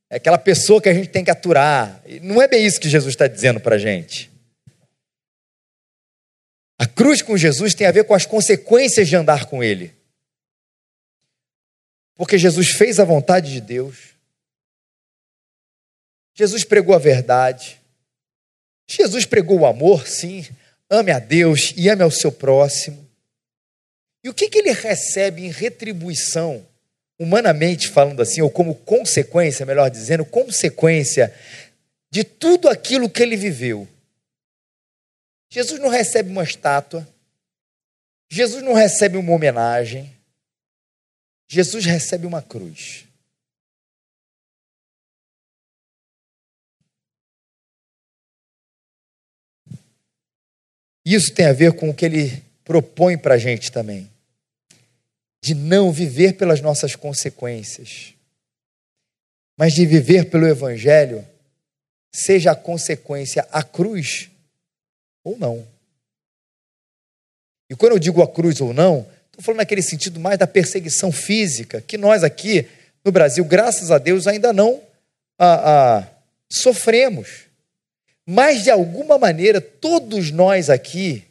É 0.09 0.15
aquela 0.15 0.39
pessoa 0.39 0.81
que 0.81 0.89
a 0.89 0.93
gente 0.93 1.09
tem 1.09 1.23
que 1.23 1.29
aturar. 1.29 2.01
Não 2.23 2.41
é 2.41 2.47
bem 2.47 2.65
isso 2.65 2.79
que 2.79 2.89
Jesus 2.89 3.13
está 3.13 3.27
dizendo 3.27 3.59
para 3.59 3.75
a 3.75 3.79
gente. 3.79 4.31
A 6.79 6.87
cruz 6.87 7.21
com 7.21 7.37
Jesus 7.37 7.75
tem 7.75 7.85
a 7.85 7.91
ver 7.91 8.05
com 8.05 8.15
as 8.15 8.25
consequências 8.25 9.07
de 9.07 9.15
andar 9.15 9.45
com 9.45 9.63
Ele. 9.63 10.00
Porque 12.21 12.37
Jesus 12.37 12.73
fez 12.73 12.99
a 12.99 13.03
vontade 13.03 13.51
de 13.51 13.59
Deus. 13.59 14.11
Jesus 16.35 16.63
pregou 16.63 16.93
a 16.93 16.99
verdade. 16.99 17.81
Jesus 18.87 19.25
pregou 19.25 19.61
o 19.61 19.65
amor, 19.65 20.07
sim. 20.07 20.47
Ame 20.87 21.11
a 21.11 21.17
Deus 21.17 21.73
e 21.75 21.89
ame 21.89 22.03
ao 22.03 22.11
seu 22.11 22.31
próximo. 22.31 23.09
E 24.23 24.29
o 24.29 24.35
que, 24.35 24.49
que 24.49 24.59
ele 24.59 24.71
recebe 24.71 25.43
em 25.43 25.49
retribuição, 25.49 26.63
humanamente 27.17 27.87
falando 27.87 28.21
assim, 28.21 28.39
ou 28.39 28.51
como 28.51 28.75
consequência, 28.75 29.65
melhor 29.65 29.89
dizendo, 29.89 30.23
consequência 30.23 31.33
de 32.11 32.23
tudo 32.23 32.69
aquilo 32.69 33.09
que 33.09 33.23
ele 33.23 33.35
viveu? 33.35 33.87
Jesus 35.49 35.79
não 35.79 35.89
recebe 35.89 36.29
uma 36.29 36.43
estátua, 36.43 37.07
Jesus 38.29 38.63
não 38.63 38.73
recebe 38.73 39.17
uma 39.17 39.33
homenagem, 39.33 40.20
Jesus 41.53 41.83
recebe 41.83 42.25
uma 42.25 42.41
cruz. 42.41 43.05
Isso 51.05 51.33
tem 51.33 51.47
a 51.47 51.51
ver 51.51 51.75
com 51.75 51.89
o 51.89 51.93
que 51.93 52.05
ele 52.05 52.41
propõe 52.63 53.17
para 53.17 53.33
a 53.33 53.37
gente 53.37 53.69
também, 53.69 54.09
de 55.43 55.53
não 55.53 55.91
viver 55.91 56.37
pelas 56.37 56.61
nossas 56.61 56.95
consequências, 56.95 58.13
mas 59.57 59.73
de 59.73 59.85
viver 59.85 60.29
pelo 60.29 60.47
Evangelho, 60.47 61.27
seja 62.15 62.53
a 62.53 62.55
consequência 62.55 63.45
a 63.51 63.61
cruz 63.61 64.31
ou 65.21 65.37
não. 65.37 65.67
E 67.69 67.75
quando 67.75 67.91
eu 67.91 67.99
digo 67.99 68.21
a 68.21 68.31
cruz 68.31 68.61
ou 68.61 68.73
não, 68.73 69.05
Estou 69.31 69.43
falando 69.43 69.59
naquele 69.59 69.81
sentido 69.81 70.19
mais 70.19 70.37
da 70.37 70.45
perseguição 70.45 71.11
física, 71.11 71.81
que 71.81 71.97
nós 71.97 72.23
aqui 72.23 72.67
no 73.03 73.11
Brasil, 73.11 73.43
graças 73.45 73.89
a 73.89 73.97
Deus, 73.97 74.27
ainda 74.27 74.53
não 74.53 74.81
ah, 75.39 75.61
ah, 75.63 76.07
sofremos. 76.49 77.45
Mas, 78.25 78.63
de 78.63 78.69
alguma 78.69 79.17
maneira, 79.17 79.59
todos 79.59 80.31
nós 80.31 80.69
aqui, 80.69 81.23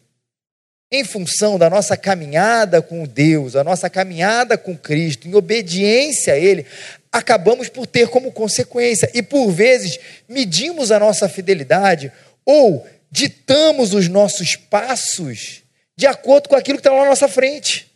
em 0.90 1.04
função 1.04 1.58
da 1.58 1.70
nossa 1.70 1.96
caminhada 1.96 2.82
com 2.82 3.04
Deus, 3.04 3.54
a 3.54 3.62
nossa 3.62 3.88
caminhada 3.88 4.58
com 4.58 4.76
Cristo, 4.76 5.28
em 5.28 5.34
obediência 5.34 6.32
a 6.32 6.38
Ele, 6.38 6.66
acabamos 7.12 7.68
por 7.68 7.86
ter 7.86 8.08
como 8.08 8.32
consequência, 8.32 9.08
e 9.14 9.22
por 9.22 9.50
vezes 9.50 9.98
medimos 10.28 10.90
a 10.90 10.98
nossa 10.98 11.28
fidelidade 11.28 12.10
ou 12.44 12.86
ditamos 13.10 13.94
os 13.94 14.08
nossos 14.08 14.56
passos 14.56 15.62
de 16.00 16.06
acordo 16.06 16.48
com 16.48 16.56
aquilo 16.56 16.78
que 16.78 16.80
está 16.80 16.90
lá 16.90 17.02
na 17.02 17.10
nossa 17.10 17.28
frente. 17.28 17.89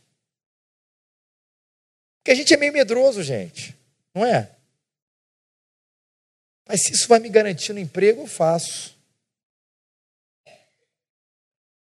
Porque 2.25 2.33
a 2.33 2.35
gente 2.35 2.55
é 2.55 2.57
meio 2.57 2.73
medroso, 2.73 3.23
gente, 3.23 3.77
não 4.15 4.25
é? 4.25 4.49
Mas 6.67 6.83
se 6.83 6.93
isso 6.93 7.07
vai 7.07 7.19
me 7.19 7.29
garantir 7.29 7.75
no 7.75 7.79
emprego, 7.79 8.23
eu 8.23 8.27
faço. 8.27 8.97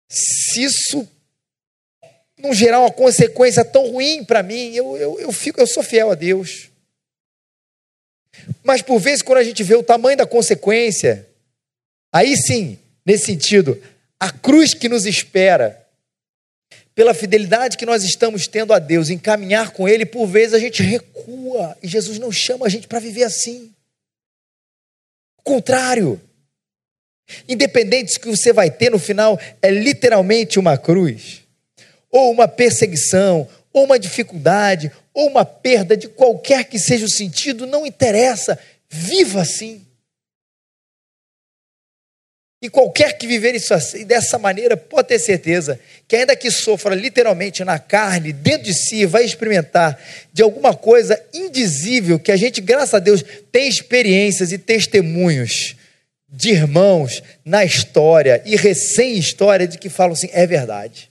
Se 0.08 0.62
isso 0.62 1.06
não 2.38 2.54
gerar 2.54 2.80
uma 2.80 2.90
consequência 2.90 3.62
tão 3.62 3.90
ruim 3.90 4.24
para 4.24 4.42
mim, 4.42 4.74
eu, 4.74 4.96
eu, 4.96 5.20
eu, 5.20 5.30
fico, 5.30 5.60
eu 5.60 5.66
sou 5.66 5.82
fiel 5.82 6.10
a 6.10 6.14
Deus. 6.14 6.70
Mas 8.64 8.80
por 8.80 8.98
vezes, 8.98 9.20
quando 9.20 9.40
a 9.40 9.44
gente 9.44 9.62
vê 9.62 9.74
o 9.74 9.82
tamanho 9.82 10.16
da 10.16 10.26
consequência, 10.26 11.28
aí 12.10 12.34
sim, 12.34 12.78
nesse 13.04 13.26
sentido, 13.26 13.78
a 14.18 14.32
cruz 14.32 14.72
que 14.72 14.88
nos 14.88 15.04
espera 15.04 15.79
pela 17.00 17.14
fidelidade 17.14 17.78
que 17.78 17.86
nós 17.86 18.04
estamos 18.04 18.46
tendo 18.46 18.74
a 18.74 18.78
Deus, 18.78 19.08
em 19.08 19.16
caminhar 19.16 19.70
com 19.70 19.88
Ele, 19.88 20.04
por 20.04 20.26
vezes 20.26 20.52
a 20.52 20.58
gente 20.58 20.82
recua 20.82 21.74
e 21.82 21.88
Jesus 21.88 22.18
não 22.18 22.30
chama 22.30 22.66
a 22.66 22.68
gente 22.68 22.86
para 22.86 22.98
viver 22.98 23.22
assim. 23.22 23.72
O 25.38 25.42
contrário. 25.42 26.20
Independente 27.48 28.12
do 28.12 28.20
que 28.20 28.28
você 28.28 28.52
vai 28.52 28.70
ter 28.70 28.90
no 28.90 28.98
final, 28.98 29.40
é 29.62 29.70
literalmente 29.70 30.58
uma 30.58 30.76
cruz, 30.76 31.40
ou 32.10 32.30
uma 32.30 32.46
perseguição, 32.46 33.48
ou 33.72 33.84
uma 33.84 33.98
dificuldade, 33.98 34.92
ou 35.14 35.26
uma 35.26 35.46
perda 35.46 35.96
de 35.96 36.06
qualquer 36.06 36.64
que 36.64 36.78
seja 36.78 37.06
o 37.06 37.10
sentido, 37.10 37.66
não 37.66 37.86
interessa, 37.86 38.58
viva 38.90 39.40
assim. 39.40 39.86
E 42.62 42.68
qualquer 42.68 43.16
que 43.16 43.26
viver 43.26 43.54
isso 43.54 43.72
assim, 43.72 44.04
dessa 44.04 44.38
maneira, 44.38 44.76
pode 44.76 45.08
ter 45.08 45.18
certeza 45.18 45.80
que, 46.06 46.14
ainda 46.14 46.36
que 46.36 46.50
sofra 46.50 46.94
literalmente 46.94 47.64
na 47.64 47.78
carne, 47.78 48.34
dentro 48.34 48.64
de 48.64 48.74
si, 48.74 49.06
vai 49.06 49.24
experimentar 49.24 49.98
de 50.30 50.42
alguma 50.42 50.74
coisa 50.74 51.18
indizível 51.32 52.18
que 52.18 52.30
a 52.30 52.36
gente, 52.36 52.60
graças 52.60 52.94
a 52.94 52.98
Deus, 52.98 53.24
tem 53.50 53.66
experiências 53.66 54.52
e 54.52 54.58
testemunhos 54.58 55.74
de 56.28 56.50
irmãos 56.50 57.22
na 57.44 57.64
história 57.64 58.42
e 58.44 58.56
recém-história 58.56 59.66
de 59.66 59.78
que 59.78 59.88
falam 59.88 60.12
assim: 60.12 60.28
é 60.30 60.46
verdade. 60.46 61.10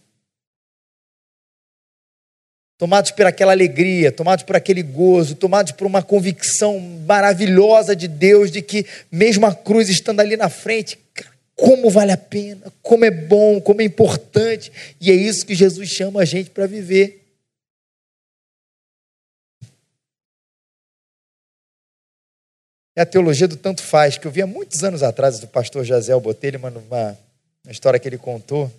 Tomados 2.78 3.12
por 3.12 3.26
aquela 3.26 3.52
alegria, 3.52 4.10
tomados 4.10 4.46
por 4.46 4.56
aquele 4.56 4.82
gozo, 4.82 5.36
tomados 5.36 5.74
por 5.74 5.86
uma 5.86 6.02
convicção 6.02 6.80
maravilhosa 6.80 7.94
de 7.94 8.08
Deus 8.08 8.50
de 8.52 8.62
que, 8.62 8.86
mesmo 9.12 9.46
a 9.46 9.54
cruz 9.54 9.90
estando 9.90 10.22
ali 10.22 10.38
na 10.38 10.48
frente, 10.48 10.98
como 11.60 11.90
vale 11.90 12.12
a 12.12 12.18
pena, 12.18 12.72
como 12.82 13.04
é 13.04 13.12
bom, 13.12 13.60
como 13.60 13.82
é 13.82 13.84
importante, 13.84 14.72
e 15.00 15.12
é 15.12 15.14
isso 15.14 15.46
que 15.46 15.54
Jesus 15.54 15.90
chama 15.90 16.22
a 16.22 16.26
gente 16.26 16.50
para 16.50 16.66
viver. 16.66 17.26
É 22.96 23.02
a 23.02 23.06
teologia 23.06 23.48
do 23.48 23.58
tanto 23.58 23.84
faz, 23.84 24.18
que 24.18 24.26
eu 24.26 24.32
vi 24.32 24.42
há 24.42 24.48
muitos 24.48 24.84
anos 24.84 25.04
atrás 25.04 25.40
do 25.40 25.48
pastor 25.48 25.84
Jazel 25.84 26.20
Botelho, 26.20 26.60
uma, 26.60 26.70
uma, 26.70 27.18
uma 27.64 27.72
história 27.72 28.00
que 28.00 28.08
ele 28.08 28.18
contou. 28.18 28.72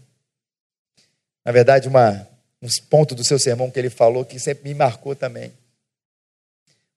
Na 1.44 1.52
verdade, 1.52 1.88
uma, 1.88 2.26
um 2.60 2.68
ponto 2.88 3.14
do 3.14 3.24
seu 3.24 3.38
sermão 3.38 3.70
que 3.70 3.78
ele 3.78 3.90
falou 3.90 4.24
que 4.24 4.38
sempre 4.38 4.68
me 4.68 4.74
marcou 4.74 5.14
também. 5.14 5.52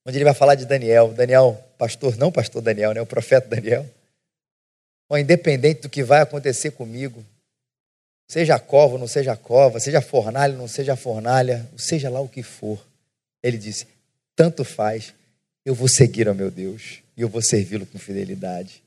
Onde 0.05 0.17
ele 0.17 0.25
vai 0.25 0.33
falar 0.33 0.55
de 0.55 0.65
Daniel. 0.65 1.13
Daniel, 1.13 1.63
pastor, 1.77 2.17
não 2.17 2.29
pastor 2.29 2.61
Daniel, 2.61 2.93
né? 2.93 3.01
O 3.01 3.05
profeta 3.05 3.47
Daniel 3.47 3.89
ou 5.13 5.19
independente 5.19 5.81
do 5.81 5.89
que 5.89 6.03
vai 6.03 6.21
acontecer 6.21 6.71
comigo, 6.71 7.23
seja 8.27 8.57
cova 8.57 8.93
ou 8.93 8.99
não 8.99 9.07
seja 9.07 9.37
cova, 9.37 9.79
seja 9.79 10.01
fornalha 10.01 10.53
ou 10.53 10.61
não 10.61 10.67
seja 10.67 10.95
fornalha, 10.95 11.69
seja 11.77 12.09
lá 12.09 12.19
o 12.19 12.27
que 12.27 12.41
for, 12.41 12.83
ele 13.43 13.59
disse: 13.59 13.85
tanto 14.35 14.65
faz, 14.65 15.13
eu 15.63 15.75
vou 15.75 15.87
seguir 15.87 16.27
ao 16.27 16.33
meu 16.33 16.49
Deus 16.49 17.03
e 17.15 17.21
eu 17.21 17.29
vou 17.29 17.43
servi-lo 17.43 17.85
com 17.85 17.99
fidelidade. 17.99 18.81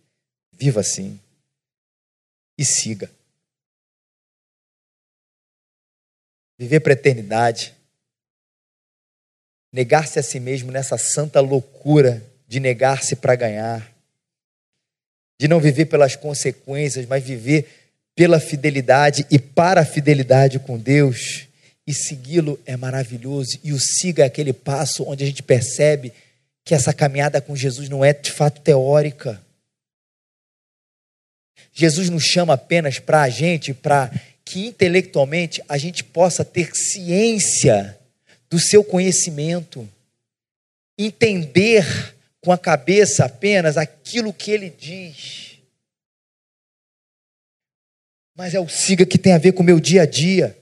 Viva 0.50 0.80
assim 0.80 1.20
e 2.58 2.64
siga. 2.64 3.08
Viver 6.58 6.80
para 6.80 6.92
a 6.92 6.94
eternidade, 6.94 7.72
negar-se 9.72 10.18
a 10.18 10.24
si 10.24 10.40
mesmo 10.40 10.72
nessa 10.72 10.98
santa 10.98 11.38
loucura 11.40 12.20
de 12.48 12.58
negar-se 12.58 13.14
para 13.14 13.36
ganhar 13.36 13.95
de 15.38 15.49
não 15.49 15.61
viver 15.61 15.87
pelas 15.87 16.16
consequências, 16.16 17.07
mas 17.07 17.22
viver 17.22 17.68
pela 18.14 18.40
fidelidade 18.40 19.27
e 19.31 19.38
para 19.38 19.83
a 19.83 19.87
fidelidade 19.87 20.59
com 20.59 20.79
Deus. 20.79 21.46
E 21.87 21.94
segui-lo 21.94 22.59
é 22.66 22.77
maravilhoso. 22.77 23.59
E 23.62 23.72
o 23.72 23.79
siga 23.79 24.22
é 24.22 24.27
aquele 24.27 24.53
passo 24.53 25.05
onde 25.05 25.22
a 25.22 25.27
gente 25.27 25.42
percebe 25.42 26.12
que 26.64 26.75
essa 26.75 26.92
caminhada 26.92 27.40
com 27.40 27.55
Jesus 27.55 27.88
não 27.88 28.05
é 28.05 28.12
de 28.12 28.33
fato 28.33 28.61
teórica. 28.61 29.40
Jesus 31.72 32.09
nos 32.09 32.25
chama 32.25 32.55
apenas 32.55 32.99
para 32.99 33.22
a 33.22 33.29
gente, 33.29 33.75
para 33.75 34.11
que 34.44 34.66
intelectualmente 34.66 35.62
a 35.68 35.77
gente 35.77 36.03
possa 36.03 36.44
ter 36.44 36.70
ciência 36.75 37.96
do 38.49 38.59
seu 38.59 38.83
conhecimento, 38.83 39.88
entender 40.99 42.15
com 42.46 42.52
a 42.52 42.59
cabeça 42.59 43.24
apenas 43.24 43.76
aquilo 43.76 44.32
que 44.32 44.52
ele 44.52 44.70
diz. 44.70 45.59
Mas 48.37 48.54
é 48.54 48.61
o 48.61 48.68
siga 48.68 49.04
que 49.04 49.18
tem 49.18 49.32
a 49.32 49.38
ver 49.38 49.50
com 49.50 49.64
o 49.64 49.66
meu 49.66 49.80
dia 49.80 50.02
a 50.02 50.06
dia. 50.06 50.56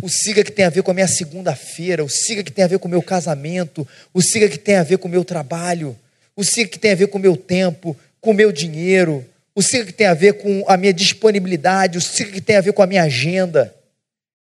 O 0.00 0.08
siga 0.08 0.42
que 0.42 0.52
tem 0.52 0.64
a 0.64 0.70
ver 0.70 0.82
com 0.82 0.90
a 0.90 0.94
minha 0.94 1.06
segunda-feira, 1.06 2.02
o 2.02 2.08
siga 2.08 2.42
que 2.42 2.50
tem 2.50 2.64
a 2.64 2.66
ver 2.66 2.78
com 2.78 2.88
o 2.88 2.90
meu 2.90 3.02
casamento, 3.02 3.86
o 4.14 4.22
siga 4.22 4.48
que 4.48 4.56
tem 4.56 4.76
a 4.76 4.82
ver 4.82 4.96
com 4.96 5.06
o 5.06 5.10
meu 5.10 5.22
trabalho, 5.22 5.94
o 6.34 6.42
siga 6.42 6.70
que 6.70 6.78
tem 6.78 6.92
a 6.92 6.94
ver 6.96 7.08
com 7.08 7.18
o 7.18 7.20
meu 7.20 7.36
tempo, 7.36 7.94
com 8.22 8.30
o 8.30 8.34
meu 8.34 8.50
dinheiro, 8.50 9.22
o 9.54 9.60
siga 9.60 9.84
que 9.84 9.92
tem 9.92 10.06
a 10.06 10.14
ver 10.14 10.38
com 10.38 10.64
a 10.66 10.78
minha 10.78 10.94
disponibilidade, 10.94 11.98
o 11.98 12.00
siga 12.00 12.32
que 12.32 12.40
tem 12.40 12.56
a 12.56 12.62
ver 12.62 12.72
com 12.72 12.82
a 12.82 12.86
minha 12.86 13.02
agenda, 13.02 13.76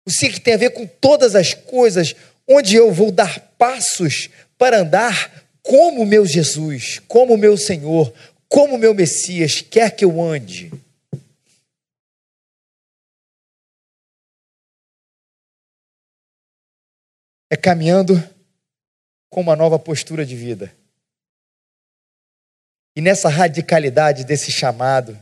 o 0.06 0.12
siga 0.12 0.36
que 0.36 0.41
tem 0.41 0.54
a 0.54 0.58
ver 0.58 0.69
com 0.69 0.86
todas 0.86 1.34
as 1.34 1.56
coisas 1.56 2.15
onde 2.47 2.75
eu 2.75 2.91
vou 2.91 3.12
dar 3.12 3.39
passos 3.58 4.30
para 4.62 4.82
andar 4.82 5.43
como 5.63 6.06
meu 6.06 6.24
Jesus, 6.24 7.00
como 7.08 7.36
meu 7.36 7.58
Senhor, 7.58 8.13
como 8.47 8.78
meu 8.78 8.93
Messias 8.93 9.60
quer 9.60 9.95
que 9.95 10.06
eu 10.06 10.21
ande. 10.21 10.71
É 17.50 17.58
caminhando 17.58 18.13
com 19.32 19.41
uma 19.41 19.56
nova 19.56 19.80
postura 19.80 20.24
de 20.24 20.36
vida. 20.36 20.71
E 22.95 23.02
nessa 23.02 23.30
radicalidade 23.30 24.24
desse 24.24 24.52
chamado, 24.52 25.19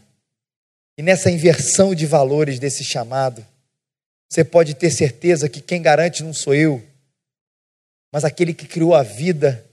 e 0.98 1.02
nessa 1.02 1.32
inversão 1.32 1.96
de 1.96 2.06
valores 2.06 2.60
desse 2.60 2.84
chamado, 2.84 3.48
você 4.30 4.44
pode 4.44 4.74
ter 4.74 4.92
certeza 4.92 5.48
que 5.48 5.62
quem 5.62 5.82
garante 5.82 6.24
não 6.24 6.34
sou 6.34 6.54
eu, 6.54 6.89
mas 8.12 8.24
aquele 8.24 8.54
que 8.54 8.68
criou 8.68 8.94
a 8.96 9.04
vida, 9.04 9.66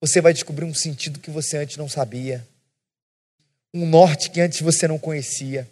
você 0.00 0.20
vai 0.20 0.32
descobrir 0.32 0.64
um 0.64 0.74
sentido 0.74 1.20
que 1.20 1.30
você 1.30 1.58
antes 1.58 1.76
não 1.76 1.88
sabia, 1.88 2.46
um 3.74 3.86
norte 3.86 4.30
que 4.30 4.40
antes 4.40 4.60
você 4.60 4.88
não 4.88 4.98
conhecia, 4.98 5.68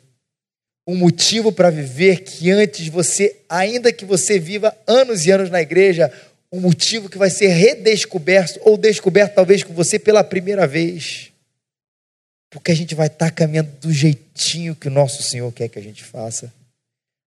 um 0.86 0.96
motivo 0.96 1.52
para 1.52 1.70
viver 1.70 2.22
que 2.22 2.50
antes 2.50 2.88
você, 2.88 3.36
ainda 3.48 3.92
que 3.92 4.04
você 4.04 4.38
viva 4.38 4.76
anos 4.86 5.24
e 5.26 5.30
anos 5.30 5.50
na 5.50 5.60
igreja, 5.60 6.12
um 6.52 6.60
motivo 6.60 7.08
que 7.08 7.18
vai 7.18 7.30
ser 7.30 7.48
redescoberto 7.48 8.58
ou 8.62 8.76
descoberto 8.76 9.34
talvez 9.34 9.62
com 9.62 9.72
você 9.72 9.98
pela 9.98 10.24
primeira 10.24 10.66
vez. 10.66 11.30
Porque 12.50 12.72
a 12.72 12.74
gente 12.74 12.94
vai 12.94 13.06
estar 13.06 13.30
caminhando 13.30 13.70
do 13.80 13.92
jeitinho 13.92 14.74
que 14.74 14.88
o 14.88 14.90
nosso 14.90 15.22
Senhor 15.22 15.52
quer 15.52 15.68
que 15.68 15.78
a 15.78 15.82
gente 15.82 16.02
faça. 16.02 16.52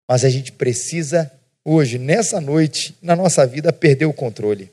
Mas 0.10 0.26
a 0.26 0.30
gente 0.30 0.52
precisa 0.52 1.32
hoje, 1.64 2.00
nessa 2.00 2.42
noite, 2.42 2.96
na 3.02 3.16
nossa 3.16 3.46
vida, 3.46 3.72
perder 3.72 4.06
o 4.06 4.14
controle. 4.14 4.72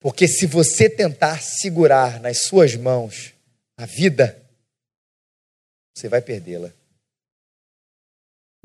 Porque 0.00 0.28
se 0.28 0.46
você 0.46 0.88
tentar 0.88 1.42
segurar 1.42 2.20
nas 2.20 2.42
suas 2.42 2.74
mãos 2.74 3.34
a 3.76 3.84
vida, 3.84 4.40
você 5.94 6.08
vai 6.08 6.22
perdê-la. 6.22 6.72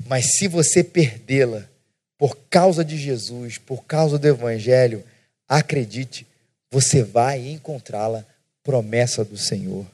Mas 0.06 0.36
se 0.36 0.46
você 0.46 0.84
perdê-la 0.84 1.68
por 2.16 2.36
causa 2.48 2.84
de 2.84 2.96
Jesus, 2.96 3.58
por 3.58 3.84
causa 3.84 4.18
do 4.18 4.28
Evangelho, 4.28 5.04
acredite, 5.48 6.26
você 6.70 7.02
vai 7.02 7.48
encontrá-la, 7.48 8.24
promessa 8.62 9.24
do 9.24 9.36
Senhor. 9.36 9.86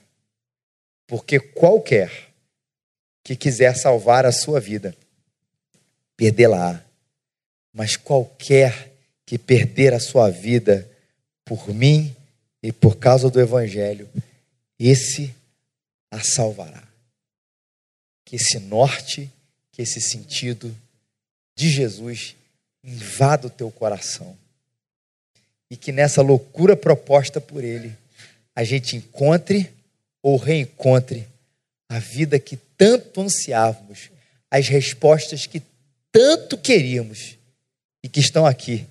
Porque 1.06 1.40
qualquer 1.40 2.30
que 3.24 3.34
quiser 3.34 3.76
salvar 3.76 4.26
a 4.26 4.32
sua 4.32 4.60
vida, 4.60 4.94
perdê-la. 6.16 6.84
Mas 7.72 7.96
qualquer 7.96 8.92
que 9.24 9.38
perder 9.38 9.94
a 9.94 10.00
sua 10.00 10.30
vida 10.30 10.88
por 11.50 11.74
mim 11.74 12.14
e 12.62 12.70
por 12.70 12.96
causa 12.96 13.28
do 13.28 13.40
Evangelho, 13.40 14.08
esse 14.78 15.34
a 16.08 16.22
salvará. 16.22 16.86
Que 18.24 18.36
esse 18.36 18.60
norte, 18.60 19.28
que 19.72 19.82
esse 19.82 20.00
sentido 20.00 20.72
de 21.56 21.68
Jesus 21.68 22.36
invada 22.84 23.48
o 23.48 23.50
teu 23.50 23.68
coração. 23.68 24.38
E 25.68 25.76
que 25.76 25.90
nessa 25.90 26.22
loucura 26.22 26.76
proposta 26.76 27.40
por 27.40 27.64
Ele, 27.64 27.96
a 28.54 28.62
gente 28.62 28.94
encontre 28.94 29.72
ou 30.22 30.36
reencontre 30.36 31.26
a 31.88 31.98
vida 31.98 32.38
que 32.38 32.56
tanto 32.78 33.22
ansiávamos, 33.22 34.08
as 34.48 34.68
respostas 34.68 35.46
que 35.46 35.60
tanto 36.12 36.56
queríamos 36.56 37.36
e 38.04 38.08
que 38.08 38.20
estão 38.20 38.46
aqui 38.46 38.86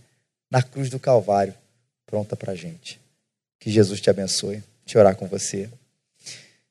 na 0.52 0.62
cruz 0.62 0.90
do 0.90 1.00
Calvário 1.00 1.56
pronta 2.10 2.36
para 2.36 2.54
a 2.54 2.56
gente. 2.56 3.00
Que 3.60 3.70
Jesus 3.70 4.02
te 4.02 4.10
abençoe. 4.10 4.64
Te 4.84 4.98
orar 4.98 5.16
com 5.16 5.28
você. 5.28 5.70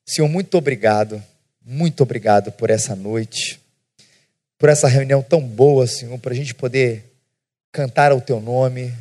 Senhor, 0.04 0.28
muito 0.28 0.58
obrigado, 0.58 1.22
muito 1.64 2.02
obrigado 2.02 2.50
por 2.50 2.70
essa 2.70 2.96
noite, 2.96 3.60
por 4.58 4.68
essa 4.68 4.88
reunião 4.88 5.22
tão 5.22 5.40
boa, 5.40 5.86
Senhor, 5.86 6.18
para 6.18 6.32
a 6.32 6.36
gente 6.36 6.54
poder 6.54 7.04
cantar 7.70 8.10
ao 8.10 8.20
teu 8.20 8.40
nome, 8.40 8.92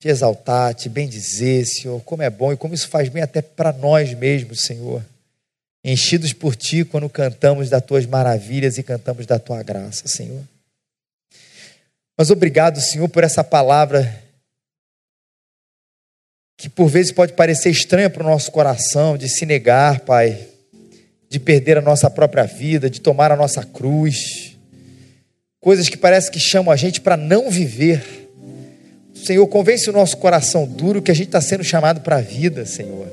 te 0.00 0.08
exaltar, 0.08 0.74
te 0.74 0.88
bendizer, 0.88 1.64
Senhor. 1.66 2.00
Como 2.02 2.22
é 2.22 2.30
bom 2.30 2.52
e 2.52 2.56
como 2.56 2.74
isso 2.74 2.88
faz 2.88 3.08
bem 3.08 3.22
até 3.22 3.40
para 3.40 3.72
nós 3.72 4.12
mesmos, 4.14 4.62
Senhor. 4.62 5.04
Enchidos 5.84 6.32
por 6.32 6.56
ti 6.56 6.84
quando 6.84 7.08
cantamos 7.08 7.70
das 7.70 7.84
tuas 7.84 8.06
maravilhas 8.06 8.78
e 8.78 8.82
cantamos 8.82 9.26
da 9.26 9.38
tua 9.38 9.62
graça, 9.62 10.08
Senhor. 10.08 10.42
Mas 12.18 12.30
obrigado, 12.30 12.80
Senhor, 12.80 13.08
por 13.08 13.22
essa 13.22 13.44
palavra 13.44 14.25
que 16.56 16.68
por 16.68 16.88
vezes 16.88 17.12
pode 17.12 17.34
parecer 17.34 17.70
estranha 17.70 18.08
para 18.08 18.22
o 18.22 18.26
nosso 18.26 18.50
coração, 18.50 19.16
de 19.16 19.28
se 19.28 19.44
negar, 19.44 20.00
Pai, 20.00 20.38
de 21.28 21.38
perder 21.38 21.76
a 21.76 21.82
nossa 21.82 22.08
própria 22.08 22.44
vida, 22.44 22.88
de 22.88 23.00
tomar 23.00 23.30
a 23.30 23.36
nossa 23.36 23.62
cruz, 23.62 24.56
coisas 25.60 25.88
que 25.88 25.96
parece 25.96 26.30
que 26.30 26.40
chamam 26.40 26.72
a 26.72 26.76
gente 26.76 27.00
para 27.00 27.16
não 27.16 27.50
viver. 27.50 28.02
Senhor, 29.14 29.46
convence 29.48 29.90
o 29.90 29.92
nosso 29.92 30.16
coração 30.16 30.66
duro 30.66 31.02
que 31.02 31.10
a 31.10 31.14
gente 31.14 31.26
está 31.26 31.40
sendo 31.40 31.64
chamado 31.64 32.00
para 32.00 32.16
a 32.16 32.20
vida, 32.20 32.64
Senhor. 32.64 33.06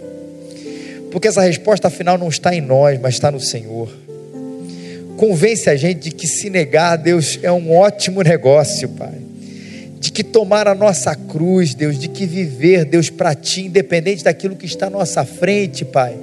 Porque 1.12 1.28
essa 1.28 1.42
resposta 1.42 1.88
afinal 1.88 2.18
não 2.18 2.30
está 2.30 2.56
em 2.56 2.62
nós, 2.62 3.00
mas 3.00 3.16
está 3.16 3.30
no 3.30 3.40
Senhor. 3.40 3.92
Convence 5.18 5.70
a 5.70 5.76
gente 5.76 6.00
de 6.00 6.12
que 6.12 6.28
se 6.28 6.50
negar 6.50 6.94
a 6.94 6.96
Deus 6.96 7.40
é 7.44 7.52
um 7.52 7.76
ótimo 7.76 8.22
negócio, 8.24 8.88
Pai 8.90 9.33
de 10.04 10.12
que 10.12 10.22
tomar 10.22 10.68
a 10.68 10.76
nossa 10.76 11.16
cruz, 11.16 11.74
Deus, 11.74 11.98
de 11.98 12.10
que 12.10 12.26
viver, 12.26 12.84
Deus, 12.84 13.10
para 13.10 13.34
Ti, 13.34 13.68
independente 13.68 14.22
daquilo 14.22 14.54
que 14.54 14.66
está 14.66 14.88
à 14.88 14.90
nossa 14.90 15.24
frente, 15.24 15.86
Pai, 15.86 16.14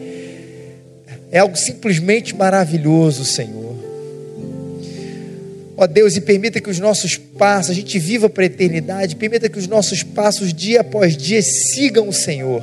é 1.33 1.39
algo 1.39 1.57
simplesmente 1.57 2.37
maravilhoso, 2.37 3.25
Senhor. 3.25 3.75
Ó 5.79 5.87
Deus, 5.87 6.15
e 6.15 6.21
permita 6.21 6.61
que 6.61 6.69
os 6.69 6.79
nossos 6.79 7.17
passos, 7.17 7.71
a 7.71 7.75
gente 7.75 7.99
viva 7.99 8.29
para 8.29 8.43
a 8.43 8.47
eternidade, 8.47 9.17
permita 9.17 9.49
que 9.49 9.59
os 9.59 9.67
nossos 9.67 10.03
passos, 10.03 10.53
dia 10.53 10.83
após 10.83 11.17
dia, 11.17 11.41
sigam 11.41 12.07
o 12.07 12.13
Senhor. 12.13 12.63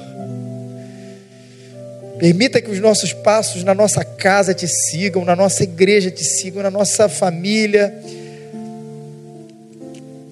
Permita 2.20 2.62
que 2.62 2.70
os 2.70 2.80
nossos 2.80 3.12
passos 3.12 3.64
na 3.64 3.74
nossa 3.74 4.06
casa 4.06 4.54
te 4.54 4.68
sigam, 4.68 5.26
na 5.26 5.36
nossa 5.36 5.64
igreja 5.64 6.12
te 6.12 6.24
sigam, 6.24 6.62
na 6.62 6.70
nossa 6.70 7.10
família 7.10 7.92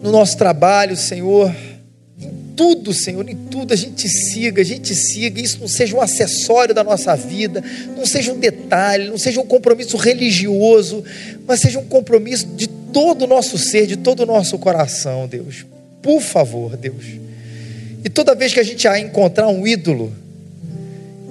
no 0.01 0.11
nosso 0.11 0.37
trabalho, 0.37 0.95
Senhor, 0.95 1.53
em 2.19 2.31
tudo, 2.55 2.93
Senhor, 2.93 3.27
em 3.29 3.35
tudo 3.35 3.73
a 3.73 3.75
gente 3.75 4.07
siga, 4.07 4.61
a 4.61 4.65
gente 4.65 4.95
siga, 4.95 5.41
isso 5.41 5.59
não 5.59 5.67
seja 5.67 5.95
um 5.95 6.01
acessório 6.01 6.73
da 6.73 6.83
nossa 6.83 7.15
vida, 7.15 7.63
não 7.95 8.05
seja 8.05 8.31
um 8.31 8.39
detalhe, 8.39 9.09
não 9.09 9.17
seja 9.17 9.41
um 9.41 9.45
compromisso 9.45 9.97
religioso, 9.97 11.03
mas 11.47 11.59
seja 11.59 11.79
um 11.79 11.85
compromisso 11.85 12.47
de 12.47 12.67
todo 12.67 13.23
o 13.23 13.27
nosso 13.27 13.57
ser, 13.57 13.87
de 13.87 13.97
todo 13.97 14.21
o 14.21 14.25
nosso 14.25 14.57
coração, 14.57 15.27
Deus. 15.27 15.65
Por 16.01 16.21
favor, 16.21 16.77
Deus. 16.77 17.05
E 18.03 18.09
toda 18.09 18.35
vez 18.35 18.53
que 18.53 18.59
a 18.59 18.63
gente 18.63 18.87
encontrar 18.87 19.47
um 19.47 19.65
ídolo, 19.65 20.13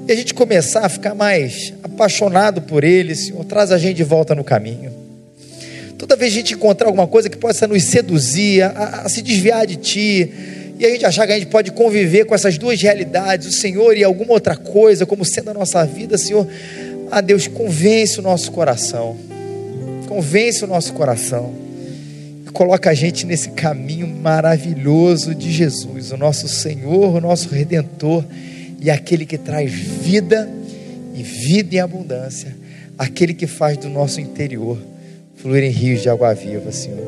e 0.07 0.13
a 0.13 0.15
gente 0.15 0.35
começar 0.35 0.85
a 0.85 0.89
ficar 0.89 1.15
mais 1.15 1.73
apaixonado 1.83 2.61
por 2.63 2.85
ele, 2.85 3.15
Senhor, 3.15 3.43
traz 3.45 3.73
a 3.73 3.79
gente 3.79 3.97
de 3.97 4.05
volta 4.05 4.35
no 4.35 4.45
caminho. 4.45 5.04
Toda 5.99 6.17
vez 6.17 6.33
a 6.33 6.37
gente 6.37 6.55
encontrar 6.55 6.89
alguma 6.89 7.07
coisa 7.07 7.29
que 7.31 7.37
possa 7.37 7.67
nos 7.69 7.85
seduzir, 7.85 8.63
a, 8.63 9.03
a 9.05 9.09
se 9.09 9.23
desviar 9.23 9.67
de 9.67 9.77
Ti, 9.77 10.33
e 10.79 10.85
a 10.85 10.91
gente 10.91 11.07
achar 11.07 11.27
que 11.27 11.33
a 11.33 11.39
gente 11.39 11.49
pode 11.49 11.71
conviver 11.71 12.25
com 12.25 12.35
essas 12.35 12.59
duas 12.59 12.81
realidades, 12.81 13.47
o 13.47 13.53
Senhor 13.53 13.97
e 13.97 14.03
alguma 14.03 14.33
outra 14.33 14.57
coisa, 14.57 15.07
como 15.07 15.25
sendo 15.25 15.51
a 15.51 15.55
nossa 15.55 15.85
vida, 15.85 16.19
Senhor, 16.19 16.47
ah 17.11 17.21
Deus, 17.21 17.47
convence 17.47 18.19
o 18.19 18.23
nosso 18.23 18.51
coração, 18.51 19.17
convence 20.09 20.65
o 20.65 20.67
nosso 20.67 20.93
coração, 20.95 21.55
e 22.45 22.51
coloca 22.51 22.91
a 22.91 22.95
gente 22.95 23.25
nesse 23.25 23.51
caminho 23.51 24.09
maravilhoso 24.09 25.33
de 25.33 25.53
Jesus, 25.53 26.11
o 26.11 26.17
nosso 26.17 26.49
Senhor, 26.49 27.15
o 27.15 27.21
nosso 27.21 27.51
Redentor, 27.51 28.25
e 28.81 28.91
aquele 28.91 29.25
que 29.25 29.39
traz 29.39 29.71
vida 29.71 30.51
e 31.15 31.23
vida 31.23 31.77
em 31.77 31.79
abundância, 31.79 32.55
aquele 32.99 33.33
que 33.33 33.47
faz 33.47 33.79
do 33.79 33.89
nosso 33.89 34.21
interior 34.21 34.77
fluir 35.45 35.63
em 35.63 35.69
rios 35.69 36.01
de 36.01 36.09
água 36.09 36.33
viva, 36.33 36.73
Senhor. 36.73 37.07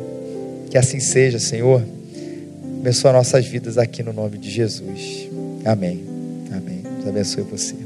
Que 0.68 0.77
assim 0.77 1.01
seja, 1.01 1.38
Senhor. 1.38 1.83
Abençoa 2.81 3.11
nossas 3.11 3.46
vidas 3.46 3.79
aqui 3.79 4.03
no 4.03 4.12
nome 4.12 4.37
de 4.37 4.51
Jesus. 4.51 5.27
Amém. 5.64 6.05
Amém. 6.53 6.83
Deus 6.83 7.09
abençoe 7.09 7.42
você. 7.44 7.86